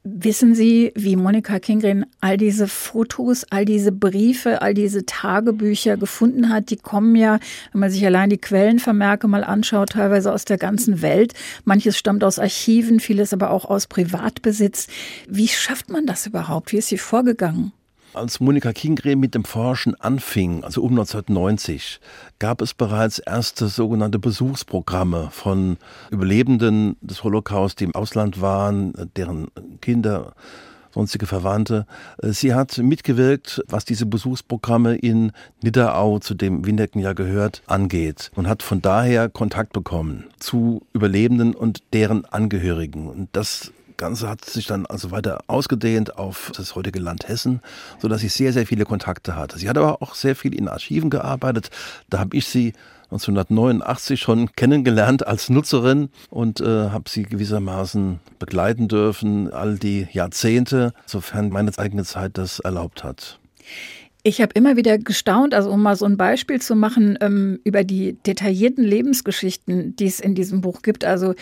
Wissen 0.03 0.56
Sie, 0.56 0.94
wie 0.96 1.18
Monika 1.18 1.60
Kingren 1.60 2.06
all 2.22 2.38
diese 2.38 2.70
Fotos, 2.70 3.44
all 3.50 3.65
diese 3.65 3.91
Briefe, 3.91 4.62
all 4.62 4.74
diese 4.74 5.06
Tagebücher 5.06 5.98
gefunden 5.98 6.50
hat? 6.50 6.70
Die 6.70 6.77
kommen 6.77 7.18
ja, 7.18 7.38
wenn 7.74 7.82
man 7.82 7.91
sich 7.91 8.06
allein 8.06 8.29
die 8.29 8.38
Quellenvermerke 8.38 9.27
mal 9.27 9.44
anschaut, 9.44 9.89
teilweise 9.89 10.32
aus 10.32 10.46
der 10.46 10.58
ganzen 10.58 11.01
Welt. 11.01 11.34
Manches 11.65 11.98
stammt 11.98 12.24
aus 12.24 12.39
Archiven, 12.39 13.01
vieles 13.01 13.34
aber 13.34 13.51
auch 13.51 13.65
aus 13.65 13.88
Privatbesitz. 13.88 14.88
Wie 15.27 15.50
schafft 15.50 15.89
man 15.89 16.06
das 16.06 16.25
überhaupt? 16.25 16.72
Wie 16.72 16.77
ist 16.77 16.88
sie 16.88 16.98
vorgegangen? 16.98 17.74
Als 18.13 18.39
Monika 18.39 18.74
Kingren 18.74 19.20
mit 19.20 19.36
dem 19.36 19.44
Forschen 19.44 19.94
anfing, 20.01 20.63
also 20.63 20.82
um 20.82 20.92
1990, 20.92 22.00
gab 22.39 22.62
es 22.62 22.74
bereits 22.74 23.20
erste 23.20 23.68
sogenannte 23.68 24.18
Besuchsprogramme 24.18 25.30
von 25.32 25.78
Überlebenden 26.10 26.98
des 27.01 27.24
Holocaust, 27.24 27.80
die 27.80 27.84
im 27.84 27.94
Ausland 27.94 28.42
waren, 28.42 28.94
deren 29.16 29.50
Kinder 29.82 30.34
sonstige 30.92 31.28
Verwandte. 31.28 31.86
Sie 32.22 32.56
hat 32.56 32.80
mitgewirkt, 32.80 33.62
was 33.68 33.86
diese 33.86 34.08
Besuchsprogramme 34.08 34.96
in 34.96 35.32
Nidderau, 35.62 36.18
zu 36.18 36.34
dem 36.34 36.66
Windecken 36.66 37.00
ja 37.00 37.13
gehört, 37.13 37.62
angeht 37.68 38.32
und 38.36 38.48
hat 38.48 38.63
von 38.63 38.82
daher 38.82 39.30
Kontakt 39.30 39.72
bekommen 39.72 40.25
zu 40.39 40.82
Überlebenden 40.94 41.54
und 41.54 41.84
deren 41.94 42.25
Angehörigen. 42.25 43.08
Und 43.08 43.30
das 43.34 43.72
Ganze 44.00 44.27
hat 44.27 44.44
sich 44.46 44.65
dann 44.65 44.88
also 44.88 45.12
weiter 45.12 45.44
ausgedehnt 45.46 46.18
auf 46.18 46.51
das 46.58 46.74
heutige 46.74 47.00
Land 47.00 47.27
Hessen, 47.27 47.62
so 48.00 48.08
dass 48.08 48.22
sie 48.22 48.29
sehr, 48.29 48.53
sehr 48.53 48.65
viele 48.65 48.86
Kontakte 48.86 49.36
hatte. 49.36 49.60
Sie 49.60 49.70
hat 49.70 49.77
aber 49.77 50.01
auch 50.01 50.15
sehr 50.15 50.36
viel 50.36 50.56
in 50.56 50.68
Archiven 50.68 51.12
gearbeitet. 51.12 51.70
Da 52.10 52.18
habe 52.18 52.36
ich 52.36 52.48
sie 52.48 52.74
1989 53.12 54.20
schon 54.20 54.51
kennengelernt 54.56 55.27
als 55.27 55.50
Nutzerin 55.50 56.10
und 56.29 56.62
äh, 56.62 56.89
habe 56.89 57.10
sie 57.10 57.24
gewissermaßen 57.24 58.20
begleiten 58.39 58.88
dürfen, 58.88 59.51
all 59.51 59.77
die 59.77 60.08
Jahrzehnte, 60.12 60.94
sofern 61.06 61.50
meine 61.50 61.77
eigene 61.77 62.03
Zeit 62.03 62.38
das 62.38 62.60
erlaubt 62.60 63.03
hat. 63.03 63.39
Ich 64.22 64.41
habe 64.41 64.51
immer 64.53 64.75
wieder 64.75 64.98
gestaunt, 64.98 65.53
also 65.53 65.72
um 65.72 65.82
mal 65.82 65.96
so 65.96 66.06
ein 66.06 66.18
Beispiel 66.18 66.62
zu 66.62 66.75
machen, 66.75 67.18
ähm, 67.22 67.60
über 67.63 67.86
die 67.86 68.18
detaillierten 68.25 68.84
Lebensgeschichten, 68.84 69.96
die 69.96 70.08
es 70.08 70.20
in 70.20 70.36
diesem 70.36 70.60
Buch 70.60 70.82
gibt. 70.82 71.06
Also 71.06 71.36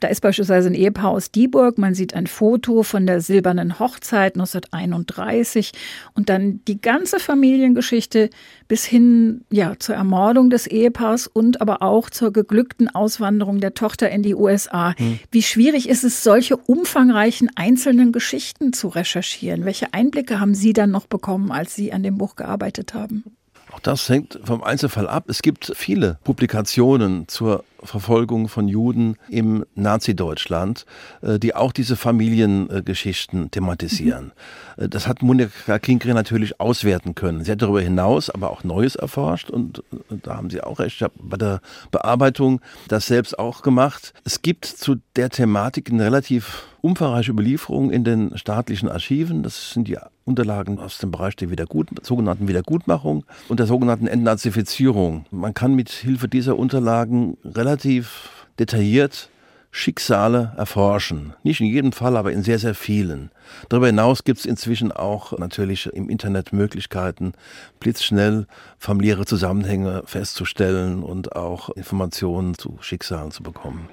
da 0.00 0.08
ist 0.08 0.20
beispielsweise 0.20 0.68
ein 0.68 0.74
Ehepaar 0.74 1.10
aus 1.10 1.30
Dieburg. 1.30 1.78
Man 1.78 1.94
sieht 1.94 2.14
ein 2.14 2.26
Foto 2.26 2.82
von 2.82 3.06
der 3.06 3.20
silbernen 3.20 3.78
Hochzeit 3.78 4.34
1931 4.34 5.72
und 6.14 6.28
dann 6.28 6.60
die 6.66 6.80
ganze 6.80 7.18
Familiengeschichte 7.20 8.30
bis 8.68 8.84
hin 8.84 9.44
ja, 9.50 9.78
zur 9.78 9.94
Ermordung 9.94 10.50
des 10.50 10.66
Ehepaars 10.66 11.26
und 11.26 11.60
aber 11.60 11.82
auch 11.82 12.10
zur 12.10 12.32
geglückten 12.32 12.88
Auswanderung 12.88 13.60
der 13.60 13.74
Tochter 13.74 14.10
in 14.10 14.22
die 14.22 14.34
USA. 14.34 14.94
Hm. 14.96 15.20
Wie 15.30 15.42
schwierig 15.42 15.88
ist 15.88 16.04
es, 16.04 16.22
solche 16.22 16.56
umfangreichen 16.56 17.50
einzelnen 17.54 18.12
Geschichten 18.12 18.72
zu 18.72 18.88
recherchieren? 18.88 19.64
Welche 19.64 19.94
Einblicke 19.94 20.40
haben 20.40 20.54
Sie 20.54 20.72
dann 20.72 20.90
noch 20.90 21.06
bekommen, 21.06 21.50
als 21.50 21.74
Sie 21.74 21.92
an 21.92 22.02
dem 22.02 22.18
Buch 22.18 22.36
gearbeitet 22.36 22.94
haben? 22.94 23.24
Auch 23.72 23.80
das 23.80 24.08
hängt 24.08 24.38
vom 24.44 24.62
Einzelfall 24.62 25.08
ab. 25.08 25.24
Es 25.28 25.42
gibt 25.42 25.72
viele 25.74 26.18
Publikationen 26.22 27.26
zur 27.26 27.64
Verfolgung 27.84 28.48
von 28.48 28.68
Juden 28.68 29.16
im 29.28 29.64
Nazi-Deutschland, 29.74 30.86
äh, 31.22 31.38
die 31.38 31.54
auch 31.54 31.72
diese 31.72 31.96
Familiengeschichten 31.96 33.50
thematisieren. 33.50 34.32
Mhm. 34.76 34.90
Das 34.90 35.06
hat 35.06 35.22
Monika 35.22 35.78
Kinkre 35.78 36.14
natürlich 36.14 36.60
auswerten 36.60 37.14
können. 37.14 37.44
Sie 37.44 37.52
hat 37.52 37.62
darüber 37.62 37.80
hinaus 37.80 38.30
aber 38.30 38.50
auch 38.50 38.64
Neues 38.64 38.96
erforscht 38.96 39.50
und 39.50 39.82
da 40.08 40.36
haben 40.36 40.50
Sie 40.50 40.62
auch 40.62 40.78
recht. 40.80 40.96
Ich 40.96 41.02
habe 41.02 41.14
bei 41.20 41.36
der 41.36 41.60
Bearbeitung 41.90 42.60
das 42.88 43.06
selbst 43.06 43.38
auch 43.38 43.62
gemacht. 43.62 44.12
Es 44.24 44.42
gibt 44.42 44.64
zu 44.64 44.96
der 45.16 45.30
Thematik 45.30 45.90
eine 45.90 46.04
relativ 46.04 46.66
umfangreiche 46.84 47.30
Überlieferung 47.30 47.90
in 47.90 48.04
den 48.04 48.36
staatlichen 48.36 48.90
Archiven. 48.90 49.42
Das 49.42 49.70
sind 49.70 49.88
die 49.88 49.96
Unterlagen 50.26 50.78
aus 50.78 50.98
dem 50.98 51.10
Bereich 51.10 51.34
der 51.34 51.50
Wiedergut 51.50 51.88
sogenannten 52.02 52.46
Wiedergutmachung 52.46 53.24
und 53.48 53.58
der 53.58 53.66
sogenannten 53.66 54.06
Entnazifizierung. 54.06 55.24
Man 55.30 55.54
kann 55.54 55.74
mit 55.74 55.90
Hilfe 55.90 56.28
dieser 56.28 56.58
Unterlagen 56.58 57.38
relativ 57.44 57.73
detailliert 57.76 59.30
Schicksale 59.76 60.52
erforschen. 60.56 61.34
Nicht 61.42 61.60
in 61.60 61.66
jedem 61.66 61.90
Fall, 61.90 62.16
aber 62.16 62.30
in 62.30 62.44
sehr, 62.44 62.60
sehr 62.60 62.76
vielen. 62.76 63.32
Darüber 63.68 63.88
hinaus 63.88 64.22
gibt 64.22 64.38
es 64.38 64.46
inzwischen 64.46 64.92
auch 64.92 65.36
natürlich 65.36 65.86
im 65.86 66.08
Internet 66.08 66.52
Möglichkeiten, 66.52 67.32
blitzschnell 67.80 68.46
familiäre 68.78 69.26
Zusammenhänge 69.26 70.04
festzustellen 70.06 71.02
und 71.02 71.34
auch 71.34 71.70
Informationen 71.70 72.56
zu 72.56 72.78
Schicksalen 72.82 73.32
zu 73.32 73.42
bekommen. 73.42 73.88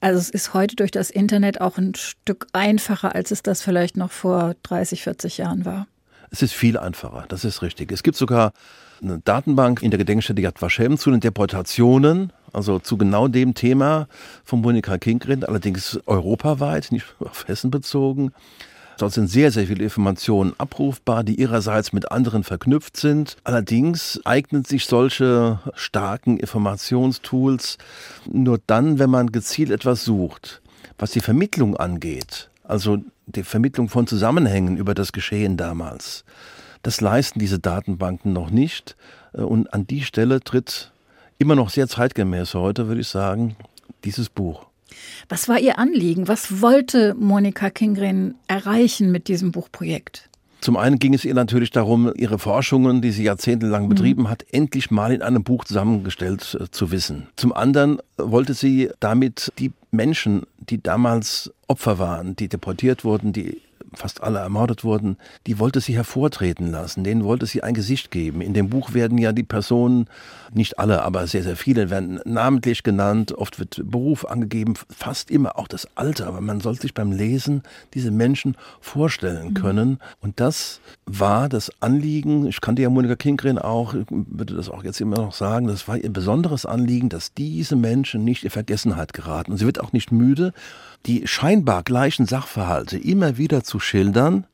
Also 0.00 0.18
es 0.18 0.28
ist 0.28 0.52
heute 0.52 0.76
durch 0.76 0.90
das 0.90 1.08
Internet 1.08 1.62
auch 1.62 1.78
ein 1.78 1.94
Stück 1.94 2.46
einfacher, 2.52 3.14
als 3.14 3.30
es 3.30 3.42
das 3.42 3.62
vielleicht 3.62 3.96
noch 3.96 4.12
vor 4.12 4.54
30, 4.64 5.02
40 5.02 5.38
Jahren 5.38 5.64
war. 5.64 5.86
Es 6.30 6.42
ist 6.42 6.52
viel 6.52 6.76
einfacher, 6.76 7.24
das 7.28 7.44
ist 7.46 7.62
richtig. 7.62 7.90
Es 7.90 8.02
gibt 8.02 8.18
sogar 8.18 8.52
eine 9.02 9.20
Datenbank 9.24 9.82
in 9.82 9.90
der 9.90 9.98
Gedenkstätte 9.98 10.40
Yad 10.40 10.60
Vashem 10.60 10.98
zu 10.98 11.10
den 11.10 11.20
Deportationen, 11.20 12.32
also 12.52 12.78
zu 12.78 12.96
genau 12.96 13.28
dem 13.28 13.54
Thema 13.54 14.08
von 14.44 14.60
Monika 14.60 14.98
Kinkrind, 14.98 15.48
allerdings 15.48 16.00
europaweit, 16.06 16.92
nicht 16.92 17.06
auf 17.18 17.46
Hessen 17.48 17.70
bezogen. 17.70 18.32
Dort 18.98 19.12
sind 19.12 19.28
sehr, 19.28 19.50
sehr 19.50 19.66
viele 19.66 19.84
Informationen 19.84 20.54
abrufbar, 20.56 21.22
die 21.22 21.38
ihrerseits 21.38 21.92
mit 21.92 22.10
anderen 22.10 22.44
verknüpft 22.44 22.96
sind. 22.96 23.36
Allerdings 23.44 24.20
eignen 24.24 24.64
sich 24.64 24.86
solche 24.86 25.60
starken 25.74 26.38
Informationstools 26.38 27.76
nur 28.24 28.58
dann, 28.66 28.98
wenn 28.98 29.10
man 29.10 29.32
gezielt 29.32 29.70
etwas 29.70 30.04
sucht. 30.04 30.62
Was 30.98 31.10
die 31.10 31.20
Vermittlung 31.20 31.76
angeht, 31.76 32.48
also 32.64 32.98
die 33.26 33.42
Vermittlung 33.42 33.90
von 33.90 34.06
Zusammenhängen 34.06 34.78
über 34.78 34.94
das 34.94 35.12
Geschehen 35.12 35.58
damals, 35.58 36.24
das 36.86 37.00
leisten 37.00 37.40
diese 37.40 37.58
Datenbanken 37.58 38.32
noch 38.32 38.50
nicht. 38.50 38.96
Und 39.32 39.74
an 39.74 39.88
die 39.88 40.02
Stelle 40.02 40.40
tritt 40.40 40.92
immer 41.36 41.56
noch 41.56 41.68
sehr 41.68 41.88
zeitgemäß 41.88 42.54
heute, 42.54 42.86
würde 42.86 43.00
ich 43.00 43.08
sagen, 43.08 43.56
dieses 44.04 44.28
Buch. 44.28 44.66
Was 45.28 45.48
war 45.48 45.58
Ihr 45.58 45.80
Anliegen? 45.80 46.28
Was 46.28 46.62
wollte 46.62 47.14
Monika 47.14 47.70
Kingren 47.70 48.36
erreichen 48.46 49.10
mit 49.10 49.26
diesem 49.26 49.50
Buchprojekt? 49.50 50.30
Zum 50.60 50.76
einen 50.76 50.98
ging 50.98 51.12
es 51.12 51.24
ihr 51.24 51.34
natürlich 51.34 51.70
darum, 51.70 52.12
ihre 52.16 52.38
Forschungen, 52.38 53.02
die 53.02 53.10
sie 53.10 53.24
jahrzehntelang 53.24 53.84
mhm. 53.84 53.88
betrieben 53.88 54.30
hat, 54.30 54.46
endlich 54.52 54.90
mal 54.90 55.12
in 55.12 55.22
einem 55.22 55.44
Buch 55.44 55.64
zusammengestellt 55.64 56.56
äh, 56.58 56.70
zu 56.70 56.90
wissen. 56.90 57.28
Zum 57.36 57.52
anderen 57.52 57.98
wollte 58.16 58.54
sie 58.54 58.90
damit 59.00 59.52
die 59.58 59.72
Menschen, 59.90 60.46
die 60.58 60.82
damals 60.82 61.52
Opfer 61.66 61.98
waren, 61.98 62.36
die 62.36 62.48
deportiert 62.48 63.04
wurden, 63.04 63.32
die 63.32 63.60
fast 63.94 64.22
alle 64.22 64.38
ermordet 64.38 64.84
wurden, 64.84 65.16
die 65.46 65.58
wollte 65.58 65.80
sie 65.80 65.94
hervortreten 65.94 66.70
lassen, 66.70 67.04
denen 67.04 67.24
wollte 67.24 67.46
sie 67.46 67.62
ein 67.62 67.74
Gesicht 67.74 68.10
geben. 68.10 68.40
In 68.40 68.54
dem 68.54 68.68
Buch 68.68 68.94
werden 68.94 69.18
ja 69.18 69.32
die 69.32 69.42
Personen, 69.42 70.08
nicht 70.52 70.78
alle, 70.78 71.02
aber 71.02 71.26
sehr, 71.26 71.42
sehr 71.42 71.56
viele, 71.56 71.90
werden 71.90 72.20
namentlich 72.24 72.82
genannt, 72.82 73.32
oft 73.32 73.58
wird 73.58 73.82
Beruf 73.84 74.24
angegeben, 74.24 74.74
fast 74.90 75.30
immer 75.30 75.58
auch 75.58 75.68
das 75.68 75.88
Alter, 75.96 76.26
aber 76.26 76.40
man 76.40 76.60
soll 76.60 76.76
sich 76.80 76.94
beim 76.94 77.12
Lesen 77.12 77.62
diese 77.94 78.10
Menschen 78.10 78.56
vorstellen 78.80 79.50
mhm. 79.50 79.54
können. 79.54 79.98
Und 80.20 80.40
das 80.40 80.80
war 81.04 81.48
das 81.48 81.70
Anliegen, 81.80 82.46
ich 82.46 82.60
kannte 82.60 82.82
ja 82.82 82.90
Monika 82.90 83.16
Kingren 83.16 83.58
auch, 83.58 83.94
ich 83.94 84.06
würde 84.10 84.54
das 84.54 84.68
auch 84.68 84.84
jetzt 84.84 85.00
immer 85.00 85.16
noch 85.16 85.32
sagen, 85.32 85.66
das 85.66 85.88
war 85.88 85.96
ihr 85.96 86.12
besonderes 86.12 86.66
Anliegen, 86.66 87.08
dass 87.08 87.34
diese 87.34 87.76
Menschen 87.76 88.24
nicht 88.24 88.44
in 88.44 88.50
Vergessenheit 88.50 89.12
geraten. 89.12 89.52
Und 89.52 89.58
sie 89.58 89.66
wird 89.66 89.80
auch 89.80 89.92
nicht 89.92 90.12
müde, 90.12 90.52
die 91.06 91.26
scheinbar 91.26 91.82
gleichen 91.82 92.26
Sachverhalte 92.26 92.98
immer 92.98 93.38
wieder 93.38 93.62
zu 93.76 93.80
schildern, 93.80 94.46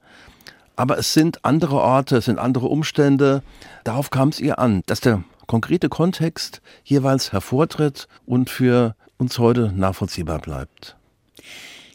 aber 0.74 0.98
es 0.98 1.14
sind 1.14 1.44
andere 1.44 1.76
Orte, 1.76 2.16
es 2.16 2.24
sind 2.24 2.40
andere 2.40 2.66
Umstände. 2.66 3.42
Darauf 3.84 4.10
kam 4.10 4.30
es 4.30 4.40
ihr 4.40 4.58
an, 4.58 4.82
dass 4.86 5.00
der 5.00 5.22
konkrete 5.46 5.88
Kontext 5.88 6.60
jeweils 6.82 7.32
hervortritt 7.32 8.08
und 8.26 8.50
für 8.50 8.96
uns 9.18 9.38
heute 9.38 9.72
nachvollziehbar 9.72 10.40
bleibt. 10.40 10.96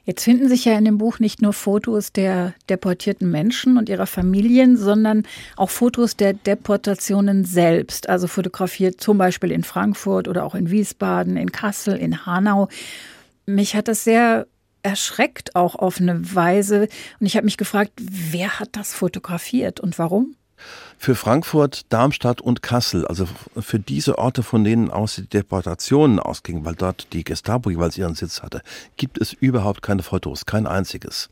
Jetzt 0.06 0.24
finden 0.24 0.48
sich 0.48 0.64
ja 0.64 0.78
in 0.78 0.86
dem 0.86 0.98
Buch 0.98 1.20
nicht 1.20 1.42
nur 1.42 1.52
Fotos 1.52 2.14
der 2.14 2.54
deportierten 2.70 3.30
Menschen 3.30 3.78
und 3.78 3.90
ihrer 3.90 4.08
Familien, 4.08 4.78
sondern 4.78 5.24
auch 5.58 5.70
Fotos 5.70 6.16
der 6.16 6.32
Deportationen 6.32 7.44
selbst. 7.44 8.08
Also 8.08 8.28
fotografiert 8.28 9.02
zum 9.02 9.18
Beispiel 9.18 9.52
in 9.52 9.66
Frankfurt 9.66 10.30
oder 10.30 10.46
auch 10.46 10.56
in 10.56 10.72
Wiesbaden, 10.72 11.36
in 11.36 11.52
Kassel, 11.52 11.98
in 11.98 12.26
Hanau 12.26 12.70
mich 13.48 13.76
hat 13.76 13.88
das 13.88 14.04
sehr 14.04 14.46
erschreckt, 14.84 15.56
auch 15.56 15.76
auf 15.76 16.00
eine 16.00 16.36
Weise. 16.36 16.88
Und 17.20 17.26
ich 17.26 17.36
habe 17.36 17.46
mich 17.46 17.58
gefragt, 17.58 17.92
wer 18.00 18.60
hat 18.60 18.70
das 18.74 18.94
fotografiert 18.94 19.80
und 19.80 20.00
warum? 20.00 20.36
Für 20.98 21.14
Frankfurt, 21.14 21.86
Darmstadt 21.90 22.42
und 22.42 22.64
Kassel, 22.64 23.06
also 23.06 23.28
für 23.60 23.80
diese 23.80 24.18
Orte, 24.18 24.42
von 24.42 24.64
denen 24.64 24.90
aus 24.90 25.16
die 25.16 25.28
Deportationen 25.28 26.20
ausgingen, 26.20 26.66
weil 26.66 26.74
dort 26.74 27.14
die 27.14 27.24
Gestapo 27.24 27.70
jeweils 27.70 27.98
ihren 27.98 28.16
Sitz 28.16 28.42
hatte, 28.42 28.62
gibt 28.98 29.22
es 29.22 29.34
überhaupt 29.34 29.84
keine 29.84 30.02
Fotos, 30.02 30.48
kein 30.48 30.66
einziges. 30.66 31.30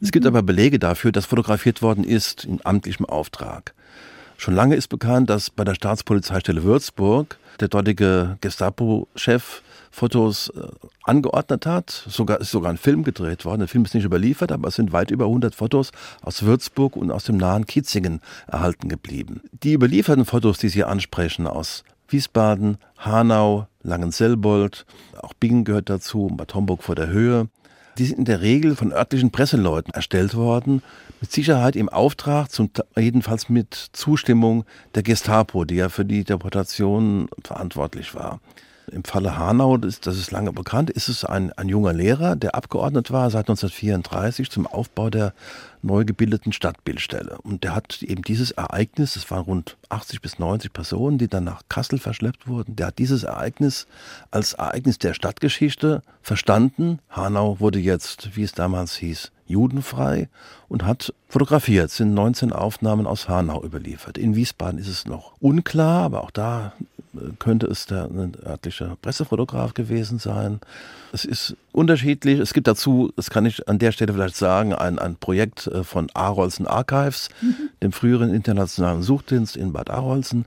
Es 0.00 0.12
gibt 0.12 0.24
mhm. 0.24 0.28
aber 0.28 0.42
Belege 0.42 0.78
dafür, 0.78 1.10
dass 1.10 1.26
fotografiert 1.26 1.82
worden 1.82 2.04
ist 2.04 2.44
in 2.44 2.60
amtlichem 2.64 3.06
Auftrag. 3.06 3.74
Schon 4.36 4.54
lange 4.54 4.76
ist 4.76 4.88
bekannt, 4.88 5.30
dass 5.30 5.50
bei 5.50 5.64
der 5.64 5.74
Staatspolizeistelle 5.74 6.62
Würzburg 6.62 7.38
der 7.60 7.68
dortige 7.68 8.36
Gestapo-Chef 8.40 9.62
Fotos 9.94 10.48
äh, 10.48 10.66
angeordnet 11.04 11.66
hat. 11.66 11.90
Sogar 12.08 12.40
ist 12.40 12.50
sogar 12.50 12.72
ein 12.72 12.78
Film 12.78 13.04
gedreht 13.04 13.44
worden. 13.44 13.60
Der 13.60 13.68
Film 13.68 13.84
ist 13.84 13.94
nicht 13.94 14.04
überliefert, 14.04 14.50
aber 14.50 14.68
es 14.68 14.74
sind 14.74 14.92
weit 14.92 15.12
über 15.12 15.26
100 15.26 15.54
Fotos 15.54 15.92
aus 16.20 16.42
Würzburg 16.42 16.96
und 16.96 17.12
aus 17.12 17.24
dem 17.24 17.36
nahen 17.36 17.64
Kitzingen 17.64 18.20
erhalten 18.48 18.88
geblieben. 18.88 19.42
Die 19.62 19.72
überlieferten 19.72 20.24
Fotos, 20.24 20.58
die 20.58 20.68
Sie 20.68 20.82
ansprechen, 20.82 21.46
aus 21.46 21.84
Wiesbaden, 22.08 22.78
Hanau, 22.98 23.68
Langenselbold, 23.84 24.84
auch 25.22 25.32
Bingen 25.34 25.64
gehört 25.64 25.88
dazu, 25.88 26.28
Bad 26.32 26.54
Homburg 26.54 26.82
vor 26.82 26.96
der 26.96 27.08
Höhe, 27.08 27.48
die 27.96 28.06
sind 28.06 28.18
in 28.18 28.24
der 28.24 28.40
Regel 28.40 28.74
von 28.74 28.92
örtlichen 28.92 29.30
Presseleuten 29.30 29.94
erstellt 29.94 30.34
worden, 30.34 30.82
mit 31.20 31.30
Sicherheit 31.30 31.76
im 31.76 31.88
Auftrag, 31.88 32.50
zum, 32.50 32.70
jedenfalls 32.98 33.48
mit 33.48 33.74
Zustimmung 33.92 34.64
der 34.96 35.04
Gestapo, 35.04 35.64
die 35.64 35.76
ja 35.76 35.88
für 35.88 36.04
die 36.04 36.24
Deportation 36.24 37.28
verantwortlich 37.44 38.12
war. 38.16 38.40
Im 38.90 39.04
Falle 39.04 39.38
Hanau, 39.38 39.76
das, 39.76 40.00
das 40.00 40.18
ist 40.18 40.30
lange 40.30 40.52
bekannt, 40.52 40.90
ist 40.90 41.08
es 41.08 41.24
ein, 41.24 41.52
ein 41.52 41.68
junger 41.68 41.92
Lehrer, 41.92 42.36
der 42.36 42.54
abgeordnet 42.54 43.10
war 43.10 43.30
seit 43.30 43.48
1934 43.48 44.50
zum 44.50 44.66
Aufbau 44.66 45.10
der 45.10 45.32
neu 45.82 46.04
gebildeten 46.04 46.52
Stadtbildstelle. 46.52 47.38
Und 47.42 47.64
der 47.64 47.74
hat 47.74 48.02
eben 48.02 48.22
dieses 48.22 48.50
Ereignis, 48.50 49.16
es 49.16 49.30
waren 49.30 49.44
rund 49.44 49.76
80 49.88 50.20
bis 50.20 50.38
90 50.38 50.72
Personen, 50.72 51.18
die 51.18 51.28
dann 51.28 51.44
nach 51.44 51.62
Kassel 51.68 51.98
verschleppt 51.98 52.48
wurden, 52.48 52.76
der 52.76 52.88
hat 52.88 52.98
dieses 52.98 53.22
Ereignis 53.22 53.86
als 54.30 54.54
Ereignis 54.54 54.98
der 54.98 55.14
Stadtgeschichte 55.14 56.02
verstanden. 56.22 56.98
Hanau 57.10 57.60
wurde 57.60 57.78
jetzt, 57.78 58.36
wie 58.36 58.42
es 58.42 58.52
damals 58.52 58.96
hieß, 58.96 59.30
judenfrei 59.46 60.28
und 60.68 60.84
hat 60.84 61.12
fotografiert, 61.28 61.90
sind 61.90 62.14
19 62.14 62.52
Aufnahmen 62.52 63.06
aus 63.06 63.28
Hanau 63.28 63.62
überliefert. 63.62 64.18
In 64.18 64.34
Wiesbaden 64.34 64.78
ist 64.78 64.88
es 64.88 65.06
noch 65.06 65.32
unklar, 65.40 66.04
aber 66.04 66.24
auch 66.24 66.30
da 66.30 66.72
könnte 67.38 67.66
es 67.66 67.86
der 67.86 68.08
örtliche 68.44 68.96
Pressefotograf 69.00 69.74
gewesen 69.74 70.18
sein. 70.18 70.60
Es 71.12 71.24
ist 71.24 71.56
unterschiedlich. 71.72 72.38
Es 72.40 72.52
gibt 72.54 72.66
dazu, 72.66 73.12
das 73.16 73.30
kann 73.30 73.46
ich 73.46 73.68
an 73.68 73.78
der 73.78 73.92
Stelle 73.92 74.12
vielleicht 74.12 74.36
sagen, 74.36 74.74
ein, 74.74 74.98
ein 74.98 75.16
Projekt 75.16 75.66
äh, 75.66 75.84
von 75.84 76.08
Arolsen 76.14 76.66
Archives, 76.66 77.28
mhm. 77.40 77.70
dem 77.82 77.92
früheren 77.92 78.32
internationalen 78.32 79.02
Suchdienst 79.02 79.56
in 79.56 79.72
Bad 79.72 79.90
Arolsen 79.90 80.46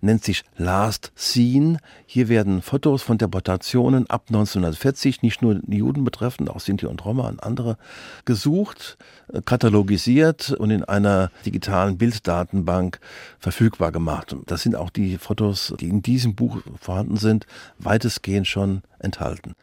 nennt 0.00 0.24
sich 0.24 0.44
Last 0.56 1.12
Scene. 1.16 1.78
Hier 2.06 2.28
werden 2.28 2.62
Fotos 2.62 3.02
von 3.02 3.18
Deportationen 3.18 4.08
ab 4.08 4.24
1940, 4.28 5.22
nicht 5.22 5.42
nur 5.42 5.60
Juden 5.68 6.04
betreffend, 6.04 6.50
auch 6.50 6.60
Sinti 6.60 6.86
und 6.86 7.04
Roma 7.04 7.28
und 7.28 7.42
andere, 7.42 7.76
gesucht, 8.24 8.98
äh, 9.32 9.40
katalogisiert 9.42 10.50
und 10.52 10.70
in 10.70 10.84
einer 10.84 11.30
digitalen 11.44 11.98
Bilddatenbank 11.98 13.00
verfügbar 13.38 13.92
gemacht. 13.92 14.36
Das 14.46 14.62
sind 14.62 14.76
auch 14.76 14.90
die 14.90 15.18
Fotos, 15.18 15.74
die 15.80 15.88
in 15.88 16.02
diesem 16.02 16.34
Buch 16.34 16.58
vorhanden 16.80 17.16
sind, 17.16 17.46
weitestgehend 17.78 18.46
schon 18.46 18.82
enthalten. 18.98 19.54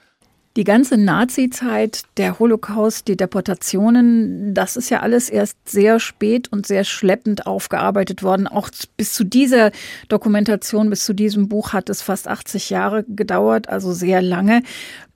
Die 0.56 0.66
ganze 0.66 0.98
Nazi-Zeit, 0.98 2.04
der 2.18 2.38
Holocaust, 2.38 3.08
die 3.08 3.18
Deportationen, 3.18 4.54
das 4.54 4.78
ist 4.78 4.92
ja 4.92 5.00
alles 5.00 5.32
erst 5.32 5.58
sehr 5.68 6.00
spät 6.00 6.52
und 6.52 6.68
sehr 6.68 6.84
schleppend 6.84 7.48
aufgearbeitet 7.48 8.22
worden. 8.22 8.48
Auch 8.48 8.70
bis 8.96 9.14
zu 9.14 9.24
dieser 9.24 9.72
Dokumentation, 10.10 10.92
bis 10.92 11.06
zu 11.06 11.14
diesem 11.14 11.50
Buch 11.50 11.74
hat 11.74 11.90
es 11.90 12.04
fast 12.04 12.28
80 12.28 12.70
Jahre 12.70 13.04
gedauert, 13.04 13.68
also 13.68 13.94
sehr 13.94 14.22
lange. 14.22 14.62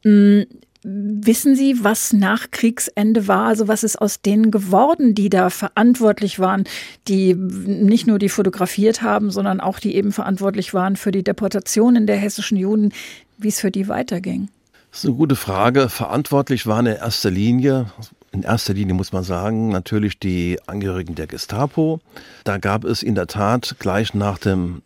Hm, 0.03 0.47
wissen 0.81 1.55
Sie, 1.55 1.83
was 1.83 2.13
nach 2.13 2.49
Kriegsende 2.49 3.27
war? 3.27 3.45
Also 3.49 3.67
was 3.67 3.83
ist 3.83 4.01
aus 4.01 4.23
denen 4.23 4.49
geworden, 4.49 5.13
die 5.13 5.29
da 5.29 5.51
verantwortlich 5.51 6.39
waren, 6.39 6.63
die 7.07 7.35
nicht 7.35 8.07
nur 8.07 8.17
die 8.17 8.29
fotografiert 8.29 9.03
haben, 9.03 9.29
sondern 9.29 9.59
auch 9.59 9.77
die 9.77 9.93
eben 9.95 10.13
verantwortlich 10.13 10.73
waren 10.73 10.95
für 10.95 11.11
die 11.11 11.23
Deportationen 11.23 12.07
der 12.07 12.17
hessischen 12.17 12.57
Juden, 12.57 12.91
wie 13.37 13.49
es 13.49 13.59
für 13.59 13.69
die 13.69 13.87
weiterging? 13.87 14.49
Das 14.91 15.03
ist 15.03 15.05
eine 15.05 15.15
gute 15.15 15.35
Frage. 15.35 15.89
Verantwortlich 15.89 16.65
waren 16.65 16.85
in 16.87 16.95
erster 16.95 17.29
Linie, 17.29 17.87
in 18.31 18.43
erster 18.43 18.73
Linie 18.73 18.93
muss 18.93 19.11
man 19.11 19.23
sagen, 19.23 19.69
natürlich 19.69 20.19
die 20.19 20.59
Angehörigen 20.65 21.15
der 21.15 21.27
Gestapo. 21.27 21.99
Da 22.43 22.57
gab 22.57 22.83
es 22.83 23.03
in 23.03 23.15
der 23.15 23.27
Tat 23.27 23.75
gleich 23.79 24.13
nach 24.13 24.37
dem 24.37 24.81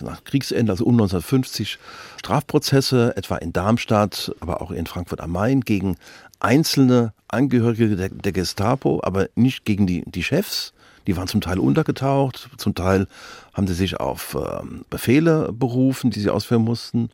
nach 0.00 0.24
Kriegsende, 0.24 0.72
also 0.72 0.84
um 0.84 0.94
1950, 0.94 1.78
Strafprozesse, 2.18 3.16
etwa 3.16 3.36
in 3.36 3.52
Darmstadt, 3.52 4.34
aber 4.40 4.60
auch 4.60 4.70
in 4.70 4.86
Frankfurt 4.86 5.20
am 5.20 5.32
Main, 5.32 5.60
gegen 5.60 5.96
einzelne 6.40 7.12
Angehörige 7.28 7.96
der, 7.96 8.08
der 8.08 8.32
Gestapo, 8.32 9.00
aber 9.02 9.28
nicht 9.34 9.64
gegen 9.64 9.86
die, 9.86 10.02
die 10.06 10.22
Chefs. 10.22 10.72
Die 11.06 11.16
waren 11.16 11.28
zum 11.28 11.40
Teil 11.40 11.58
untergetaucht, 11.58 12.50
zum 12.56 12.74
Teil 12.74 13.06
haben 13.54 13.68
sie 13.68 13.74
sich 13.74 13.98
auf 13.98 14.36
ähm, 14.36 14.84
Befehle 14.90 15.52
berufen, 15.52 16.10
die 16.10 16.20
sie 16.20 16.30
ausführen 16.30 16.62
mussten. 16.62 17.10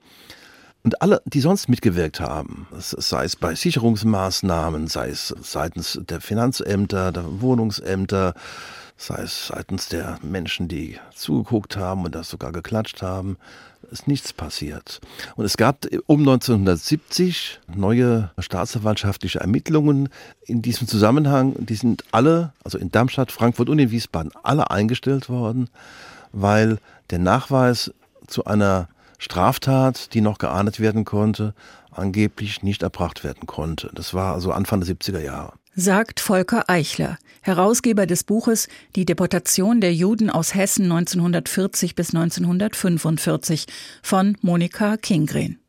Und 0.85 1.01
alle, 1.01 1.23
die 1.27 1.41
sonst 1.41 1.69
mitgewirkt 1.69 2.21
haben, 2.21 2.67
sei 2.77 3.25
es 3.25 3.37
bei 3.37 3.55
Sicherungsmaßnahmen, 3.55 4.89
sei 4.89 5.11
es 5.11 5.35
seitens 5.41 6.01
der 6.09 6.21
Finanzämter, 6.21 7.13
der 7.13 7.41
Wohnungsämter, 7.41 8.35
sei 8.97 9.23
es 9.23 9.47
seitens 9.47 9.89
der 9.89 10.19
Menschen, 10.23 10.67
die 10.67 10.99
zugeguckt 11.15 11.77
haben 11.77 12.05
und 12.05 12.15
das 12.15 12.31
sogar 12.31 12.51
geklatscht 12.51 13.01
haben, 13.01 13.37
ist 13.91 14.09
nichts 14.09 14.33
passiert. 14.33 15.01
Und 15.37 15.45
es 15.45 15.57
gab 15.57 15.87
um 16.07 16.21
1970 16.21 17.61
neue 17.75 18.31
staatsanwaltschaftliche 18.39 19.41
Ermittlungen 19.41 20.09
in 20.47 20.63
diesem 20.63 20.89
Zusammenhang. 20.89 21.55
Die 21.65 21.75
sind 21.75 22.05
alle, 22.11 22.53
also 22.65 22.79
in 22.79 22.91
Darmstadt, 22.91 23.31
Frankfurt 23.31 23.69
und 23.69 23.79
in 23.79 23.91
Wiesbaden, 23.91 24.33
alle 24.43 24.71
eingestellt 24.71 25.29
worden, 25.29 25.69
weil 26.33 26.79
der 27.11 27.19
Nachweis 27.19 27.93
zu 28.27 28.45
einer 28.47 28.89
Straftat, 29.23 30.15
die 30.15 30.21
noch 30.21 30.39
geahndet 30.39 30.81
werden 30.81 31.05
konnte, 31.05 31.55
angeblich 31.93 32.65
nicht 32.65 32.83
erbracht 32.83 33.23
werden 33.23 33.47
konnte. 33.47 33.89
Das 33.95 34.15
war 34.15 34.35
also 34.35 34.51
Anfang 34.51 34.81
der 34.81 34.97
70er 34.97 35.21
Jahre. 35.21 35.53
Sagt 35.77 36.19
Volker 36.19 36.69
Eichler, 36.69 37.19
Herausgeber 37.41 38.07
des 38.07 38.25
Buches 38.25 38.67
Die 38.97 39.05
Deportation 39.05 39.81
der 39.81 39.95
Juden 39.95 40.29
aus 40.29 40.57
Hessen 40.57 40.91
1940 40.91 41.95
bis 41.95 42.09
1945 42.13 43.67
von 44.03 44.37
Monika 44.41 44.97
Kingren. 44.97 45.61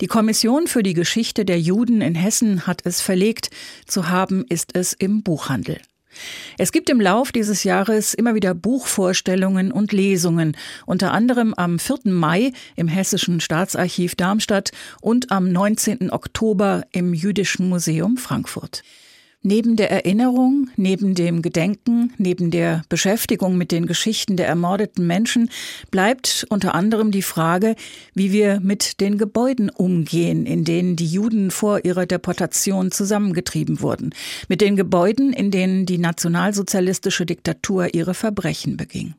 Die 0.00 0.06
Kommission 0.06 0.68
für 0.68 0.84
die 0.84 0.94
Geschichte 0.94 1.44
der 1.44 1.60
Juden 1.60 2.00
in 2.00 2.14
Hessen 2.14 2.64
hat 2.68 2.82
es 2.84 3.00
verlegt, 3.00 3.50
zu 3.86 4.08
haben 4.08 4.44
ist 4.48 4.76
es 4.76 4.92
im 4.92 5.24
Buchhandel. 5.24 5.80
Es 6.58 6.72
gibt 6.72 6.90
im 6.90 7.00
Lauf 7.00 7.32
dieses 7.32 7.64
Jahres 7.64 8.14
immer 8.14 8.34
wieder 8.34 8.54
Buchvorstellungen 8.54 9.72
und 9.72 9.92
Lesungen, 9.92 10.56
unter 10.86 11.12
anderem 11.12 11.54
am 11.54 11.78
4. 11.78 11.98
Mai 12.04 12.52
im 12.76 12.88
Hessischen 12.88 13.40
Staatsarchiv 13.40 14.14
Darmstadt 14.14 14.70
und 15.00 15.30
am 15.30 15.50
19. 15.50 16.10
Oktober 16.10 16.84
im 16.92 17.14
Jüdischen 17.14 17.68
Museum 17.68 18.16
Frankfurt. 18.16 18.82
Neben 19.46 19.76
der 19.76 19.90
Erinnerung, 19.90 20.70
neben 20.76 21.14
dem 21.14 21.42
Gedenken, 21.42 22.14
neben 22.16 22.50
der 22.50 22.80
Beschäftigung 22.88 23.58
mit 23.58 23.72
den 23.72 23.84
Geschichten 23.84 24.38
der 24.38 24.48
ermordeten 24.48 25.06
Menschen 25.06 25.50
bleibt 25.90 26.46
unter 26.48 26.74
anderem 26.74 27.10
die 27.10 27.20
Frage, 27.20 27.76
wie 28.14 28.32
wir 28.32 28.60
mit 28.60 29.02
den 29.02 29.18
Gebäuden 29.18 29.68
umgehen, 29.68 30.46
in 30.46 30.64
denen 30.64 30.96
die 30.96 31.06
Juden 31.06 31.50
vor 31.50 31.84
ihrer 31.84 32.06
Deportation 32.06 32.90
zusammengetrieben 32.90 33.82
wurden, 33.82 34.14
mit 34.48 34.62
den 34.62 34.76
Gebäuden, 34.76 35.34
in 35.34 35.50
denen 35.50 35.84
die 35.84 35.98
nationalsozialistische 35.98 37.26
Diktatur 37.26 37.92
ihre 37.92 38.14
Verbrechen 38.14 38.78
beging. 38.78 39.12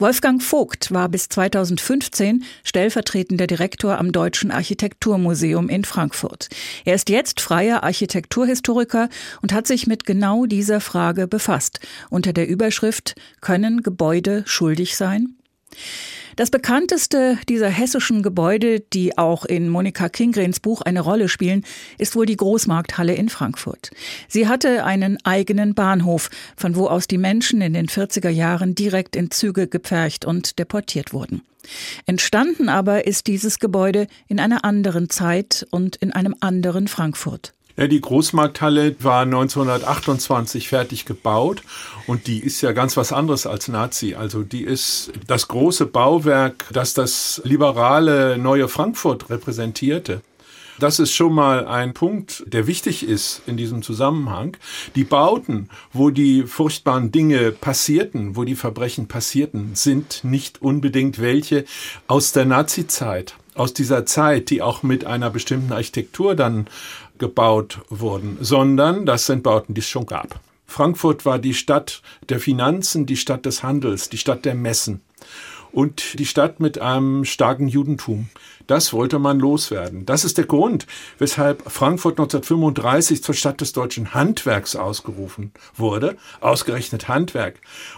Wolfgang 0.00 0.42
Vogt 0.42 0.94
war 0.94 1.10
bis 1.10 1.28
2015 1.28 2.44
stellvertretender 2.64 3.46
Direktor 3.46 3.98
am 3.98 4.12
Deutschen 4.12 4.50
Architekturmuseum 4.50 5.68
in 5.68 5.84
Frankfurt. 5.84 6.48
Er 6.86 6.94
ist 6.94 7.10
jetzt 7.10 7.42
freier 7.42 7.82
Architekturhistoriker 7.82 9.10
und 9.42 9.52
hat 9.52 9.66
sich 9.66 9.86
mit 9.86 10.06
genau 10.06 10.46
dieser 10.46 10.80
Frage 10.80 11.28
befasst, 11.28 11.80
unter 12.08 12.32
der 12.32 12.48
Überschrift 12.48 13.14
Können 13.42 13.82
Gebäude 13.82 14.42
schuldig 14.46 14.96
sein? 14.96 15.36
Das 16.36 16.50
bekannteste 16.50 17.38
dieser 17.48 17.68
hessischen 17.68 18.22
Gebäude, 18.22 18.80
die 18.80 19.18
auch 19.18 19.44
in 19.44 19.68
Monika 19.68 20.08
Kingrens 20.08 20.60
Buch 20.60 20.80
eine 20.80 21.00
Rolle 21.00 21.28
spielen, 21.28 21.64
ist 21.98 22.16
wohl 22.16 22.24
die 22.24 22.36
Großmarkthalle 22.36 23.14
in 23.14 23.28
Frankfurt. 23.28 23.90
Sie 24.28 24.48
hatte 24.48 24.84
einen 24.84 25.18
eigenen 25.24 25.74
Bahnhof, 25.74 26.30
von 26.56 26.76
wo 26.76 26.86
aus 26.86 27.06
die 27.08 27.18
Menschen 27.18 27.60
in 27.60 27.74
den 27.74 27.88
40er 27.88 28.30
Jahren 28.30 28.74
direkt 28.74 29.16
in 29.16 29.30
Züge 29.30 29.66
gepfercht 29.66 30.24
und 30.24 30.58
deportiert 30.58 31.12
wurden. 31.12 31.42
Entstanden 32.06 32.68
aber 32.68 33.06
ist 33.06 33.26
dieses 33.26 33.58
Gebäude 33.58 34.06
in 34.28 34.40
einer 34.40 34.64
anderen 34.64 35.10
Zeit 35.10 35.66
und 35.70 35.96
in 35.96 36.12
einem 36.12 36.34
anderen 36.40 36.88
Frankfurt. 36.88 37.52
Ja, 37.76 37.86
die 37.86 38.00
Großmarkthalle 38.00 38.96
war 39.00 39.22
1928 39.22 40.68
fertig 40.68 41.04
gebaut 41.04 41.62
und 42.06 42.26
die 42.26 42.40
ist 42.40 42.60
ja 42.60 42.72
ganz 42.72 42.96
was 42.96 43.12
anderes 43.12 43.46
als 43.46 43.68
Nazi. 43.68 44.14
Also 44.14 44.42
die 44.42 44.62
ist 44.62 45.12
das 45.26 45.48
große 45.48 45.86
Bauwerk, 45.86 46.66
das 46.72 46.94
das 46.94 47.40
liberale 47.44 48.38
neue 48.38 48.68
Frankfurt 48.68 49.30
repräsentierte. 49.30 50.22
Das 50.80 50.98
ist 50.98 51.12
schon 51.12 51.34
mal 51.34 51.66
ein 51.66 51.92
Punkt, 51.92 52.42
der 52.46 52.66
wichtig 52.66 53.06
ist 53.06 53.42
in 53.46 53.58
diesem 53.58 53.82
Zusammenhang. 53.82 54.56
Die 54.94 55.04
Bauten, 55.04 55.68
wo 55.92 56.08
die 56.08 56.44
furchtbaren 56.44 57.12
Dinge 57.12 57.52
passierten, 57.52 58.34
wo 58.34 58.44
die 58.44 58.56
Verbrechen 58.56 59.06
passierten, 59.06 59.74
sind 59.74 60.24
nicht 60.24 60.62
unbedingt 60.62 61.20
welche 61.20 61.66
aus 62.06 62.32
der 62.32 62.46
Nazi-Zeit 62.46 63.34
aus 63.54 63.74
dieser 63.74 64.06
Zeit, 64.06 64.48
die 64.48 64.62
auch 64.62 64.82
mit 64.82 65.04
einer 65.04 65.28
bestimmten 65.28 65.72
Architektur 65.72 66.34
dann 66.34 66.66
gebaut 67.20 67.78
wurden, 67.88 68.38
sondern 68.40 69.06
das 69.06 69.26
sind 69.26 69.44
Bauten, 69.44 69.74
die 69.74 69.80
es 69.80 69.88
schon 69.88 70.06
gab. 70.06 70.40
Frankfurt 70.66 71.24
war 71.24 71.38
die 71.38 71.54
Stadt 71.54 72.02
der 72.28 72.40
Finanzen, 72.40 73.06
die 73.06 73.16
Stadt 73.16 73.46
des 73.46 73.62
Handels, 73.62 74.08
die 74.08 74.18
Stadt 74.18 74.44
der 74.44 74.54
Messen. 74.54 75.02
Und 75.72 76.18
die 76.18 76.26
Stadt 76.26 76.60
mit 76.60 76.80
einem 76.80 77.24
starken 77.24 77.68
Judentum. 77.68 78.28
Das 78.70 78.92
wollte 78.92 79.18
man 79.18 79.40
loswerden. 79.40 80.06
Das 80.06 80.24
ist 80.24 80.38
der 80.38 80.44
Grund, 80.44 80.86
weshalb 81.18 81.68
Frankfurt 81.68 82.20
1935 82.20 83.20
zur 83.20 83.34
Stadt 83.34 83.60
des 83.60 83.72
deutschen 83.72 84.14
Handwerks 84.14 84.76
ausgerufen 84.76 85.50
wurde. 85.74 86.16
Ausgerechnet 86.40 87.08
Handwerk. 87.08 87.56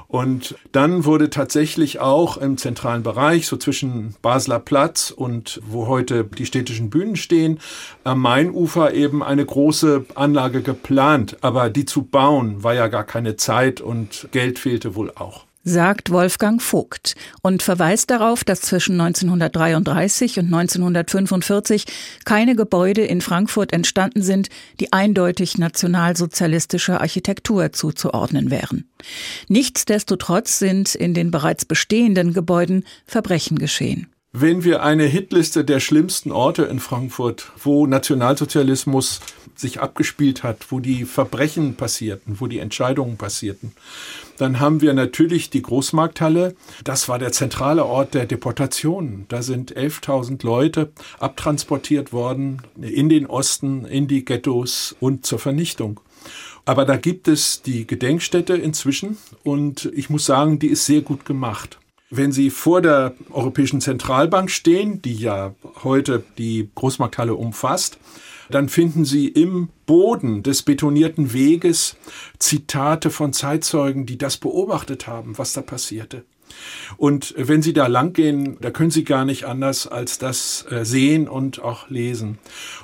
Und 0.08 0.54
dann 0.72 1.04
wurde 1.04 1.28
tatsächlich 1.28 2.00
auch 2.00 2.38
im 2.38 2.56
zentralen 2.56 3.02
Bereich, 3.02 3.48
so 3.48 3.58
zwischen 3.58 4.14
Basler 4.22 4.60
Platz 4.60 5.10
und 5.10 5.60
wo 5.66 5.88
heute 5.88 6.24
die 6.24 6.46
städtischen 6.46 6.88
Bühnen 6.88 7.16
stehen, 7.16 7.60
am 8.02 8.22
Mainufer 8.22 8.94
eben 8.94 9.22
eine 9.22 9.44
große 9.44 10.06
Anlage 10.14 10.62
geplant. 10.62 11.36
Aber 11.42 11.68
die 11.68 11.84
zu 11.84 12.00
bauen 12.00 12.62
war 12.62 12.72
ja 12.72 12.88
gar 12.88 13.04
keine 13.04 13.36
Zeit 13.36 13.82
und 13.82 14.28
Geld 14.32 14.58
fehlte 14.58 14.94
wohl 14.94 15.12
auch 15.14 15.44
sagt 15.64 16.10
Wolfgang 16.10 16.60
Vogt 16.60 17.14
und 17.42 17.62
verweist 17.62 18.10
darauf, 18.10 18.44
dass 18.44 18.60
zwischen 18.60 19.00
1933 19.00 20.38
und 20.38 20.46
1945 20.46 21.86
keine 22.24 22.56
Gebäude 22.56 23.02
in 23.02 23.20
Frankfurt 23.20 23.72
entstanden 23.72 24.22
sind, 24.22 24.48
die 24.80 24.92
eindeutig 24.92 25.58
nationalsozialistischer 25.58 27.00
Architektur 27.00 27.72
zuzuordnen 27.72 28.50
wären. 28.50 28.88
Nichtsdestotrotz 29.48 30.58
sind 30.58 30.94
in 30.94 31.14
den 31.14 31.30
bereits 31.30 31.64
bestehenden 31.64 32.32
Gebäuden 32.32 32.84
Verbrechen 33.06 33.58
geschehen. 33.58 34.11
Wenn 34.34 34.64
wir 34.64 34.82
eine 34.82 35.04
Hitliste 35.04 35.62
der 35.62 35.78
schlimmsten 35.78 36.32
Orte 36.32 36.62
in 36.62 36.80
Frankfurt, 36.80 37.52
wo 37.62 37.86
Nationalsozialismus 37.86 39.20
sich 39.54 39.82
abgespielt 39.82 40.42
hat, 40.42 40.72
wo 40.72 40.80
die 40.80 41.04
Verbrechen 41.04 41.76
passierten, 41.76 42.40
wo 42.40 42.46
die 42.46 42.58
Entscheidungen 42.58 43.18
passierten, 43.18 43.72
dann 44.38 44.58
haben 44.58 44.80
wir 44.80 44.94
natürlich 44.94 45.50
die 45.50 45.60
Großmarkthalle. 45.60 46.56
Das 46.82 47.10
war 47.10 47.18
der 47.18 47.32
zentrale 47.32 47.84
Ort 47.84 48.14
der 48.14 48.24
Deportation. 48.24 49.26
Da 49.28 49.42
sind 49.42 49.76
11.000 49.76 50.46
Leute 50.46 50.92
abtransportiert 51.18 52.14
worden 52.14 52.62
in 52.80 53.10
den 53.10 53.26
Osten, 53.26 53.84
in 53.84 54.08
die 54.08 54.24
Ghettos 54.24 54.96
und 54.98 55.26
zur 55.26 55.40
Vernichtung. 55.40 56.00
Aber 56.64 56.86
da 56.86 56.96
gibt 56.96 57.28
es 57.28 57.60
die 57.60 57.86
Gedenkstätte 57.86 58.54
inzwischen 58.54 59.18
und 59.44 59.92
ich 59.94 60.08
muss 60.08 60.24
sagen, 60.24 60.58
die 60.58 60.68
ist 60.68 60.86
sehr 60.86 61.02
gut 61.02 61.26
gemacht. 61.26 61.78
Wenn 62.14 62.30
Sie 62.30 62.50
vor 62.50 62.82
der 62.82 63.14
Europäischen 63.30 63.80
Zentralbank 63.80 64.50
stehen, 64.50 65.00
die 65.00 65.14
ja 65.14 65.54
heute 65.82 66.22
die 66.36 66.68
Großmarkthalle 66.74 67.34
umfasst, 67.34 67.96
dann 68.50 68.68
finden 68.68 69.06
Sie 69.06 69.28
im 69.28 69.70
Boden 69.86 70.42
des 70.42 70.62
betonierten 70.62 71.32
Weges 71.32 71.96
Zitate 72.38 73.08
von 73.08 73.32
Zeitzeugen, 73.32 74.04
die 74.04 74.18
das 74.18 74.36
beobachtet 74.36 75.06
haben, 75.06 75.38
was 75.38 75.54
da 75.54 75.62
passierte. 75.62 76.22
Und 76.98 77.32
wenn 77.38 77.62
Sie 77.62 77.72
da 77.72 77.86
langgehen, 77.86 78.58
da 78.60 78.70
können 78.70 78.90
Sie 78.90 79.04
gar 79.04 79.24
nicht 79.24 79.44
anders 79.44 79.86
als 79.86 80.18
das 80.18 80.66
äh, 80.68 80.84
sehen 80.84 81.28
und 81.28 81.62
auch 81.62 81.88
lesen. 81.88 82.36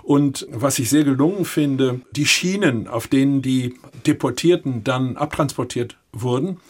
Und 0.02 0.46
was 0.50 0.78
ich 0.78 0.88
sehr 0.88 1.04
gelungen 1.04 1.44
finde, 1.44 2.00
die 2.12 2.24
Schienen, 2.24 2.88
auf 2.88 3.08
denen 3.08 3.42
die 3.42 3.74
Deportierten 4.06 4.84
dann 4.84 5.18
abtransportiert 5.18 5.98
wurden, 6.12 6.60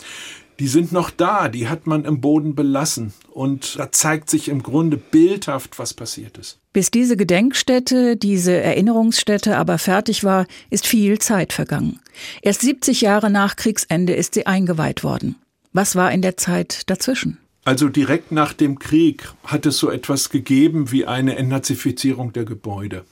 die 0.60 0.68
sind 0.68 0.92
noch 0.92 1.10
da, 1.10 1.48
die 1.48 1.68
hat 1.68 1.86
man 1.86 2.04
im 2.04 2.20
Boden 2.20 2.54
belassen. 2.54 3.12
Und 3.30 3.78
da 3.78 3.92
zeigt 3.92 4.28
sich 4.28 4.48
im 4.48 4.62
Grunde 4.62 4.96
bildhaft, 4.96 5.78
was 5.78 5.94
passiert 5.94 6.38
ist. 6.38 6.58
Bis 6.72 6.90
diese 6.90 7.16
Gedenkstätte, 7.16 8.16
diese 8.16 8.56
Erinnerungsstätte 8.56 9.56
aber 9.56 9.78
fertig 9.78 10.24
war, 10.24 10.46
ist 10.70 10.86
viel 10.86 11.18
Zeit 11.18 11.52
vergangen. 11.52 12.00
Erst 12.42 12.62
70 12.62 13.00
Jahre 13.00 13.30
nach 13.30 13.56
Kriegsende 13.56 14.14
ist 14.14 14.34
sie 14.34 14.46
eingeweiht 14.46 15.04
worden. 15.04 15.36
Was 15.72 15.94
war 15.94 16.10
in 16.10 16.22
der 16.22 16.36
Zeit 16.36 16.90
dazwischen? 16.90 17.38
Also 17.68 17.90
direkt 17.90 18.32
nach 18.32 18.54
dem 18.54 18.78
Krieg 18.78 19.28
hat 19.44 19.66
es 19.66 19.76
so 19.76 19.90
etwas 19.90 20.30
gegeben 20.30 20.90
wie 20.90 21.04
eine 21.04 21.36
Entnazifizierung 21.36 22.32
der 22.32 22.46
Gebäude. 22.46 23.04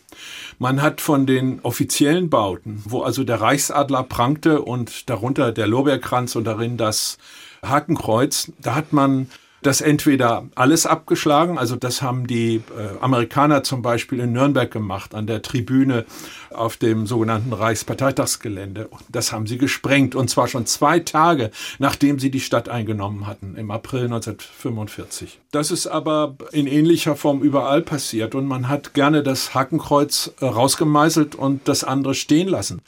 Man 0.58 0.80
hat 0.80 1.02
von 1.02 1.26
den 1.26 1.60
offiziellen 1.60 2.30
Bauten, 2.30 2.82
wo 2.86 3.02
also 3.02 3.22
der 3.22 3.42
Reichsadler 3.42 4.02
prangte 4.02 4.62
und 4.62 5.10
darunter 5.10 5.52
der 5.52 5.66
Lorbeerkranz 5.66 6.36
und 6.36 6.44
darin 6.44 6.78
das 6.78 7.18
Hakenkreuz, 7.62 8.50
da 8.58 8.74
hat 8.74 8.94
man 8.94 9.28
das 9.66 9.80
entweder 9.80 10.46
alles 10.54 10.86
abgeschlagen, 10.86 11.58
also 11.58 11.74
das 11.74 12.00
haben 12.00 12.26
die 12.26 12.56
äh, 12.56 13.00
Amerikaner 13.00 13.64
zum 13.64 13.82
Beispiel 13.82 14.20
in 14.20 14.32
Nürnberg 14.32 14.70
gemacht, 14.70 15.14
an 15.14 15.26
der 15.26 15.42
Tribüne 15.42 16.04
auf 16.50 16.76
dem 16.76 17.06
sogenannten 17.06 17.52
Reichsparteitagsgelände. 17.52 18.88
Das 19.08 19.32
haben 19.32 19.46
sie 19.46 19.58
gesprengt 19.58 20.14
und 20.14 20.30
zwar 20.30 20.46
schon 20.46 20.66
zwei 20.66 21.00
Tage, 21.00 21.50
nachdem 21.78 22.18
sie 22.18 22.30
die 22.30 22.40
Stadt 22.40 22.68
eingenommen 22.68 23.26
hatten, 23.26 23.56
im 23.56 23.70
April 23.72 24.04
1945. 24.04 25.40
Das 25.50 25.72
ist 25.72 25.88
aber 25.88 26.36
in 26.52 26.68
ähnlicher 26.68 27.16
Form 27.16 27.42
überall 27.42 27.82
passiert 27.82 28.36
und 28.36 28.46
man 28.46 28.68
hat 28.68 28.94
gerne 28.94 29.24
das 29.24 29.54
Hakenkreuz 29.54 30.32
äh, 30.40 30.44
rausgemeißelt 30.44 31.34
und 31.34 31.66
das 31.66 31.82
andere 31.82 32.14
stehen 32.14 32.48
lassen. 32.48 32.82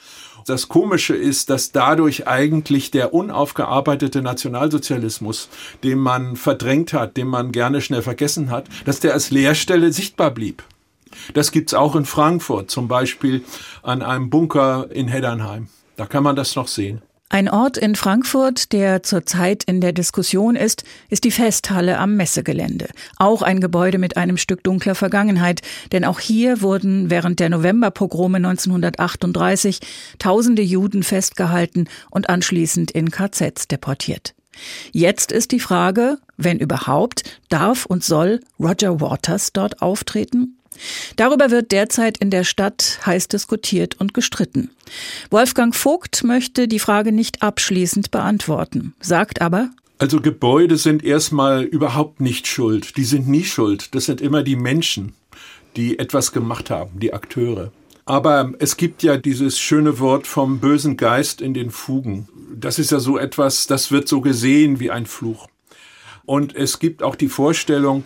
Das 0.48 0.68
Komische 0.68 1.14
ist, 1.14 1.50
dass 1.50 1.72
dadurch 1.72 2.26
eigentlich 2.26 2.90
der 2.90 3.12
unaufgearbeitete 3.12 4.22
Nationalsozialismus, 4.22 5.50
den 5.84 5.98
man 5.98 6.37
verdrängt 6.37 6.94
hat, 6.94 7.18
den 7.18 7.26
man 7.26 7.52
gerne 7.52 7.82
schnell 7.82 8.00
vergessen 8.00 8.50
hat, 8.50 8.66
dass 8.87 9.00
der 9.00 9.12
als 9.12 9.30
Leerstelle 9.30 9.92
sichtbar 9.92 10.30
blieb. 10.30 10.62
Das 11.34 11.52
gibt's 11.52 11.74
auch 11.74 11.94
in 11.96 12.06
Frankfurt, 12.06 12.70
zum 12.70 12.88
Beispiel 12.88 13.44
an 13.82 14.00
einem 14.00 14.30
Bunker 14.30 14.88
in 14.90 15.08
Heddernheim. 15.08 15.68
Da 15.96 16.06
kann 16.06 16.22
man 16.22 16.34
das 16.34 16.56
noch 16.56 16.68
sehen. 16.68 17.02
Ein 17.30 17.50
Ort 17.50 17.76
in 17.76 17.94
Frankfurt, 17.94 18.72
der 18.72 19.02
zurzeit 19.02 19.62
in 19.64 19.82
der 19.82 19.92
Diskussion 19.92 20.56
ist, 20.56 20.84
ist 21.10 21.24
die 21.24 21.30
Festhalle 21.30 21.98
am 21.98 22.16
Messegelände. 22.16 22.88
Auch 23.18 23.42
ein 23.42 23.60
Gebäude 23.60 23.98
mit 23.98 24.16
einem 24.16 24.38
Stück 24.38 24.64
dunkler 24.64 24.94
Vergangenheit, 24.94 25.60
denn 25.92 26.06
auch 26.06 26.20
hier 26.20 26.62
wurden 26.62 27.10
während 27.10 27.38
der 27.38 27.50
Novemberpogrome 27.50 28.38
1938 28.38 29.80
tausende 30.18 30.62
Juden 30.62 31.02
festgehalten 31.02 31.88
und 32.10 32.30
anschließend 32.30 32.92
in 32.92 33.10
KZs 33.10 33.68
deportiert. 33.68 34.34
Jetzt 34.92 35.30
ist 35.30 35.52
die 35.52 35.60
Frage, 35.60 36.18
wenn 36.38 36.58
überhaupt, 36.58 37.40
darf 37.50 37.84
und 37.84 38.02
soll 38.02 38.40
Roger 38.58 39.02
Waters 39.02 39.52
dort 39.52 39.82
auftreten? 39.82 40.57
Darüber 41.16 41.50
wird 41.50 41.72
derzeit 41.72 42.18
in 42.18 42.30
der 42.30 42.44
Stadt 42.44 43.00
heiß 43.04 43.28
diskutiert 43.28 44.00
und 44.00 44.14
gestritten. 44.14 44.70
Wolfgang 45.30 45.74
Vogt 45.74 46.24
möchte 46.24 46.68
die 46.68 46.78
Frage 46.78 47.12
nicht 47.12 47.42
abschließend 47.42 48.10
beantworten, 48.10 48.94
sagt 49.00 49.40
aber, 49.40 49.70
also 50.00 50.20
Gebäude 50.20 50.76
sind 50.76 51.04
erstmal 51.04 51.64
überhaupt 51.64 52.20
nicht 52.20 52.46
schuld. 52.46 52.96
Die 52.96 53.04
sind 53.04 53.26
nie 53.26 53.42
schuld. 53.42 53.96
Das 53.96 54.04
sind 54.04 54.20
immer 54.20 54.44
die 54.44 54.54
Menschen, 54.54 55.14
die 55.76 55.98
etwas 55.98 56.30
gemacht 56.30 56.70
haben, 56.70 57.00
die 57.00 57.12
Akteure. 57.12 57.72
Aber 58.04 58.52
es 58.60 58.76
gibt 58.76 59.02
ja 59.02 59.16
dieses 59.16 59.58
schöne 59.58 59.98
Wort 59.98 60.26
vom 60.26 60.60
bösen 60.60 60.96
Geist 60.96 61.42
in 61.42 61.52
den 61.52 61.70
Fugen. 61.70 62.28
Das 62.54 62.78
ist 62.78 62.92
ja 62.92 63.00
so 63.00 63.18
etwas, 63.18 63.66
das 63.66 63.90
wird 63.90 64.08
so 64.08 64.20
gesehen 64.20 64.80
wie 64.80 64.90
ein 64.90 65.04
Fluch. 65.04 65.48
Und 66.28 66.54
es 66.54 66.78
gibt 66.78 67.02
auch 67.02 67.16
die 67.16 67.30
Vorstellung, 67.30 68.04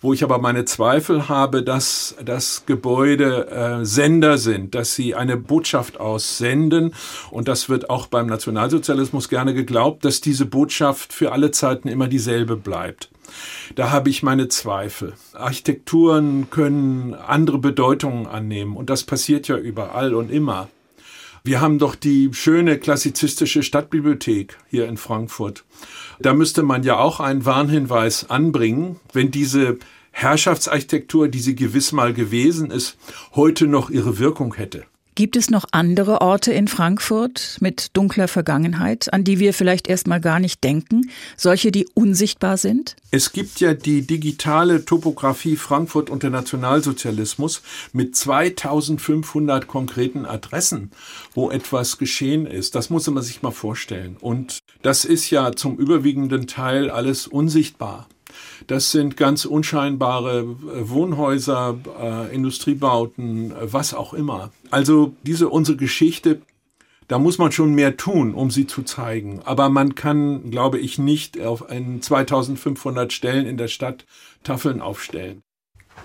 wo 0.00 0.12
ich 0.12 0.22
aber 0.22 0.38
meine 0.38 0.66
Zweifel 0.66 1.28
habe, 1.28 1.64
dass 1.64 2.14
das 2.24 2.62
Gebäude 2.64 3.48
äh, 3.48 3.84
Sender 3.84 4.38
sind, 4.38 4.76
dass 4.76 4.94
sie 4.94 5.16
eine 5.16 5.36
Botschaft 5.36 5.98
aussenden. 5.98 6.94
Und 7.32 7.48
das 7.48 7.68
wird 7.68 7.90
auch 7.90 8.06
beim 8.06 8.28
Nationalsozialismus 8.28 9.28
gerne 9.28 9.52
geglaubt, 9.52 10.04
dass 10.04 10.20
diese 10.20 10.46
Botschaft 10.46 11.12
für 11.12 11.32
alle 11.32 11.50
Zeiten 11.50 11.88
immer 11.88 12.06
dieselbe 12.06 12.54
bleibt. 12.54 13.10
Da 13.74 13.90
habe 13.90 14.10
ich 14.10 14.22
meine 14.22 14.46
Zweifel. 14.46 15.14
Architekturen 15.32 16.48
können 16.50 17.14
andere 17.14 17.58
Bedeutungen 17.58 18.28
annehmen 18.28 18.76
und 18.76 18.90
das 18.90 19.02
passiert 19.02 19.48
ja 19.48 19.56
überall 19.56 20.14
und 20.14 20.30
immer. 20.30 20.68
Wir 21.46 21.60
haben 21.60 21.78
doch 21.78 21.94
die 21.94 22.30
schöne 22.32 22.76
klassizistische 22.76 23.62
Stadtbibliothek 23.62 24.58
hier 24.68 24.88
in 24.88 24.96
Frankfurt. 24.96 25.64
Da 26.18 26.34
müsste 26.34 26.64
man 26.64 26.82
ja 26.82 26.98
auch 26.98 27.20
einen 27.20 27.44
Warnhinweis 27.44 28.28
anbringen, 28.28 28.98
wenn 29.12 29.30
diese 29.30 29.78
Herrschaftsarchitektur, 30.10 31.28
die 31.28 31.38
sie 31.38 31.54
gewiss 31.54 31.92
mal 31.92 32.12
gewesen 32.12 32.72
ist, 32.72 32.98
heute 33.36 33.68
noch 33.68 33.90
ihre 33.90 34.18
Wirkung 34.18 34.54
hätte. 34.54 34.86
Gibt 35.16 35.36
es 35.36 35.48
noch 35.48 35.64
andere 35.72 36.20
Orte 36.20 36.52
in 36.52 36.68
Frankfurt 36.68 37.56
mit 37.60 37.96
dunkler 37.96 38.28
Vergangenheit, 38.28 39.14
an 39.14 39.24
die 39.24 39.38
wir 39.38 39.54
vielleicht 39.54 39.88
erstmal 39.88 40.20
gar 40.20 40.40
nicht 40.40 40.62
denken, 40.62 41.10
solche, 41.38 41.72
die 41.72 41.86
unsichtbar 41.94 42.58
sind? 42.58 42.96
Es 43.10 43.32
gibt 43.32 43.60
ja 43.60 43.72
die 43.72 44.06
digitale 44.06 44.84
Topographie 44.84 45.56
Frankfurt 45.56 46.10
und 46.10 46.22
der 46.22 46.28
Nationalsozialismus 46.28 47.62
mit 47.94 48.14
2500 48.14 49.66
konkreten 49.66 50.26
Adressen, 50.26 50.90
wo 51.32 51.50
etwas 51.50 51.96
geschehen 51.96 52.46
ist. 52.46 52.74
Das 52.74 52.90
muss 52.90 53.08
man 53.08 53.22
sich 53.22 53.40
mal 53.40 53.52
vorstellen. 53.52 54.18
Und 54.20 54.58
das 54.82 55.06
ist 55.06 55.30
ja 55.30 55.52
zum 55.52 55.78
überwiegenden 55.78 56.46
Teil 56.46 56.90
alles 56.90 57.26
unsichtbar. 57.26 58.06
Das 58.66 58.90
sind 58.90 59.16
ganz 59.16 59.44
unscheinbare 59.44 60.40
äh, 60.40 60.88
Wohnhäuser, 60.88 61.78
äh, 62.00 62.34
Industriebauten, 62.34 63.52
äh, 63.52 63.72
was 63.72 63.94
auch 63.94 64.14
immer. 64.14 64.50
Also 64.70 65.14
diese 65.22 65.48
unsere 65.48 65.76
Geschichte, 65.76 66.40
Da 67.08 67.20
muss 67.20 67.38
man 67.38 67.52
schon 67.52 67.72
mehr 67.74 67.96
tun, 67.96 68.34
um 68.34 68.50
sie 68.50 68.66
zu 68.66 68.82
zeigen. 68.82 69.40
Aber 69.44 69.68
man 69.68 69.94
kann, 69.94 70.50
glaube 70.50 70.80
ich, 70.80 70.98
nicht 70.98 71.40
auf 71.40 71.70
einen 71.70 72.02
2500 72.02 73.12
Stellen 73.12 73.46
in 73.46 73.56
der 73.56 73.68
Stadt 73.68 74.06
Tafeln 74.42 74.80
aufstellen. 74.80 75.42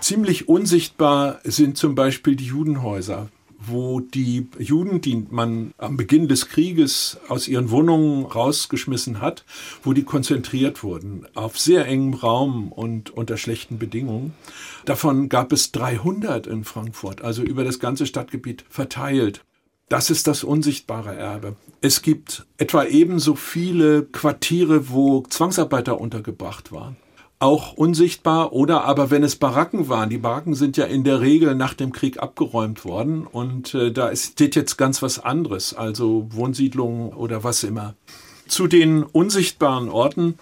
Ziemlich 0.00 0.48
unsichtbar 0.48 1.40
sind 1.44 1.76
zum 1.76 1.94
Beispiel 1.94 2.36
die 2.36 2.46
Judenhäuser 2.46 3.28
wo 3.66 4.00
die 4.00 4.48
Juden, 4.58 5.00
die 5.00 5.26
man 5.30 5.72
am 5.78 5.96
Beginn 5.96 6.28
des 6.28 6.48
Krieges 6.48 7.18
aus 7.28 7.48
ihren 7.48 7.70
Wohnungen 7.70 8.24
rausgeschmissen 8.24 9.20
hat, 9.20 9.44
wo 9.82 9.92
die 9.92 10.04
konzentriert 10.04 10.82
wurden, 10.82 11.26
auf 11.34 11.58
sehr 11.58 11.86
engem 11.86 12.14
Raum 12.14 12.72
und 12.72 13.10
unter 13.10 13.36
schlechten 13.36 13.78
Bedingungen. 13.78 14.34
Davon 14.84 15.28
gab 15.28 15.52
es 15.52 15.72
300 15.72 16.46
in 16.46 16.64
Frankfurt, 16.64 17.22
also 17.22 17.42
über 17.42 17.64
das 17.64 17.78
ganze 17.78 18.06
Stadtgebiet 18.06 18.64
verteilt. 18.68 19.44
Das 19.88 20.10
ist 20.10 20.26
das 20.26 20.42
unsichtbare 20.42 21.14
Erbe. 21.14 21.56
Es 21.80 22.02
gibt 22.02 22.46
etwa 22.56 22.84
ebenso 22.84 23.34
viele 23.34 24.04
Quartiere, 24.04 24.88
wo 24.88 25.22
Zwangsarbeiter 25.28 26.00
untergebracht 26.00 26.72
waren 26.72 26.96
auch 27.42 27.72
unsichtbar 27.72 28.52
oder 28.52 28.84
aber 28.84 29.10
wenn 29.10 29.24
es 29.24 29.36
Baracken 29.36 29.88
waren. 29.88 30.08
Die 30.10 30.18
Baracken 30.18 30.54
sind 30.54 30.76
ja 30.76 30.84
in 30.84 31.02
der 31.02 31.20
Regel 31.20 31.56
nach 31.56 31.74
dem 31.74 31.92
Krieg 31.92 32.22
abgeräumt 32.22 32.84
worden 32.84 33.26
und 33.26 33.74
äh, 33.74 33.90
da 33.90 34.14
steht 34.14 34.54
jetzt 34.54 34.76
ganz 34.78 35.02
was 35.02 35.18
anderes, 35.18 35.74
also 35.74 36.28
Wohnsiedlungen 36.30 37.12
oder 37.12 37.42
was 37.42 37.64
immer. 37.64 37.94
Zu 38.46 38.68
den 38.68 39.02
unsichtbaren 39.02 39.88
Orten 39.88 40.38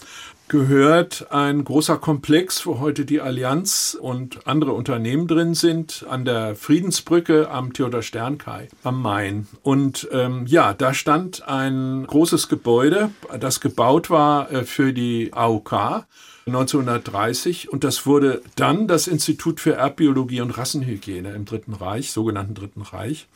gehört 0.49 1.29
ein 1.31 1.65
großer 1.65 1.97
Komplex, 1.97 2.67
wo 2.67 2.81
heute 2.81 3.05
die 3.05 3.21
Allianz 3.21 3.97
und 3.99 4.47
andere 4.47 4.73
Unternehmen 4.73 5.27
drin 5.27 5.55
sind, 5.55 6.05
an 6.11 6.25
der 6.25 6.57
Friedensbrücke 6.57 7.49
am 7.51 7.73
Theodor 7.73 8.03
Sternkai 8.03 8.69
am 8.83 9.01
Main. 9.01 9.47
Und 9.63 10.09
ähm, 10.13 10.45
ja, 10.47 10.75
da 10.75 10.93
stand 10.93 11.49
ein 11.49 12.05
großes 12.07 12.49
Gebäude, 12.49 13.11
das 13.39 13.61
gebaut 13.61 14.11
war 14.11 14.51
äh, 14.51 14.65
für 14.65 14.93
die 14.93 15.33
AOK 15.33 16.05
1930 16.51 17.73
und 17.73 17.85
das 17.85 18.07
wurde 18.07 18.43
dann 18.57 18.87
das 18.87 19.07
Institut 19.07 19.61
für 19.61 19.75
Erbbiologie 19.75 20.41
und 20.41 20.51
Rassenhygiene 20.51 21.33
im 21.33 21.45
Dritten 21.45 21.75
Reich, 21.75 22.13
sogenannten 22.13 22.55
Dritten 22.55 22.83
Reich. 22.83 23.27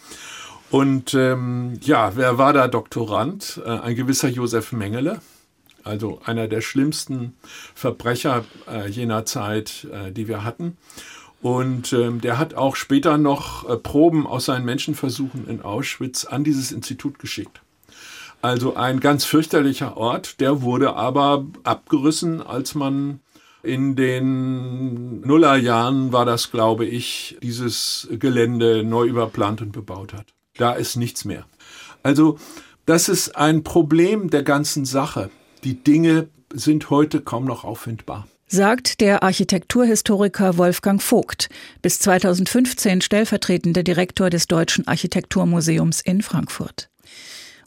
Und 0.70 1.14
ähm, 1.14 1.78
ja, 1.82 2.16
wer 2.16 2.38
war 2.38 2.52
da 2.52 2.68
Doktorand? 2.68 3.62
Äh, 3.64 3.68
ein 3.68 3.94
gewisser 3.94 4.28
Josef 4.28 4.72
Mengele, 4.72 5.20
also 5.84 6.20
einer 6.24 6.48
der 6.48 6.60
schlimmsten 6.60 7.34
Verbrecher 7.74 8.44
äh, 8.68 8.88
jener 8.88 9.24
Zeit, 9.24 9.86
äh, 9.92 10.10
die 10.10 10.26
wir 10.26 10.42
hatten. 10.42 10.76
Und 11.42 11.92
ähm, 11.92 12.20
der 12.22 12.38
hat 12.38 12.54
auch 12.54 12.74
später 12.74 13.18
noch 13.18 13.68
äh, 13.68 13.76
Proben 13.76 14.26
aus 14.26 14.46
seinen 14.46 14.64
Menschenversuchen 14.64 15.46
in 15.46 15.60
Auschwitz 15.60 16.24
an 16.24 16.42
dieses 16.42 16.72
Institut 16.72 17.18
geschickt. 17.18 17.60
Also 18.44 18.76
ein 18.76 19.00
ganz 19.00 19.24
fürchterlicher 19.24 19.96
Ort, 19.96 20.38
der 20.38 20.60
wurde 20.60 20.96
aber 20.96 21.46
abgerissen, 21.62 22.42
als 22.42 22.74
man 22.74 23.20
in 23.62 23.96
den 23.96 25.22
Nullerjahren 25.22 26.12
war 26.12 26.26
das, 26.26 26.50
glaube 26.50 26.84
ich, 26.84 27.38
dieses 27.42 28.06
Gelände 28.10 28.84
neu 28.84 29.06
überplant 29.06 29.62
und 29.62 29.72
bebaut 29.72 30.12
hat. 30.12 30.26
Da 30.58 30.74
ist 30.74 30.96
nichts 30.96 31.24
mehr. 31.24 31.46
Also 32.02 32.38
das 32.84 33.08
ist 33.08 33.34
ein 33.34 33.64
Problem 33.64 34.28
der 34.28 34.42
ganzen 34.42 34.84
Sache. 34.84 35.30
Die 35.64 35.82
Dinge 35.82 36.28
sind 36.52 36.90
heute 36.90 37.22
kaum 37.22 37.46
noch 37.46 37.64
auffindbar 37.64 38.26
sagt 38.46 39.00
der 39.00 39.24
Architekturhistoriker 39.24 40.58
Wolfgang 40.58 41.02
Vogt, 41.02 41.48
bis 41.82 41.98
2015 41.98 43.00
stellvertretender 43.00 43.82
Direktor 43.82 44.30
des 44.30 44.46
Deutschen 44.46 44.86
Architekturmuseums 44.86 46.02
in 46.02 46.22
Frankfurt. 46.22 46.88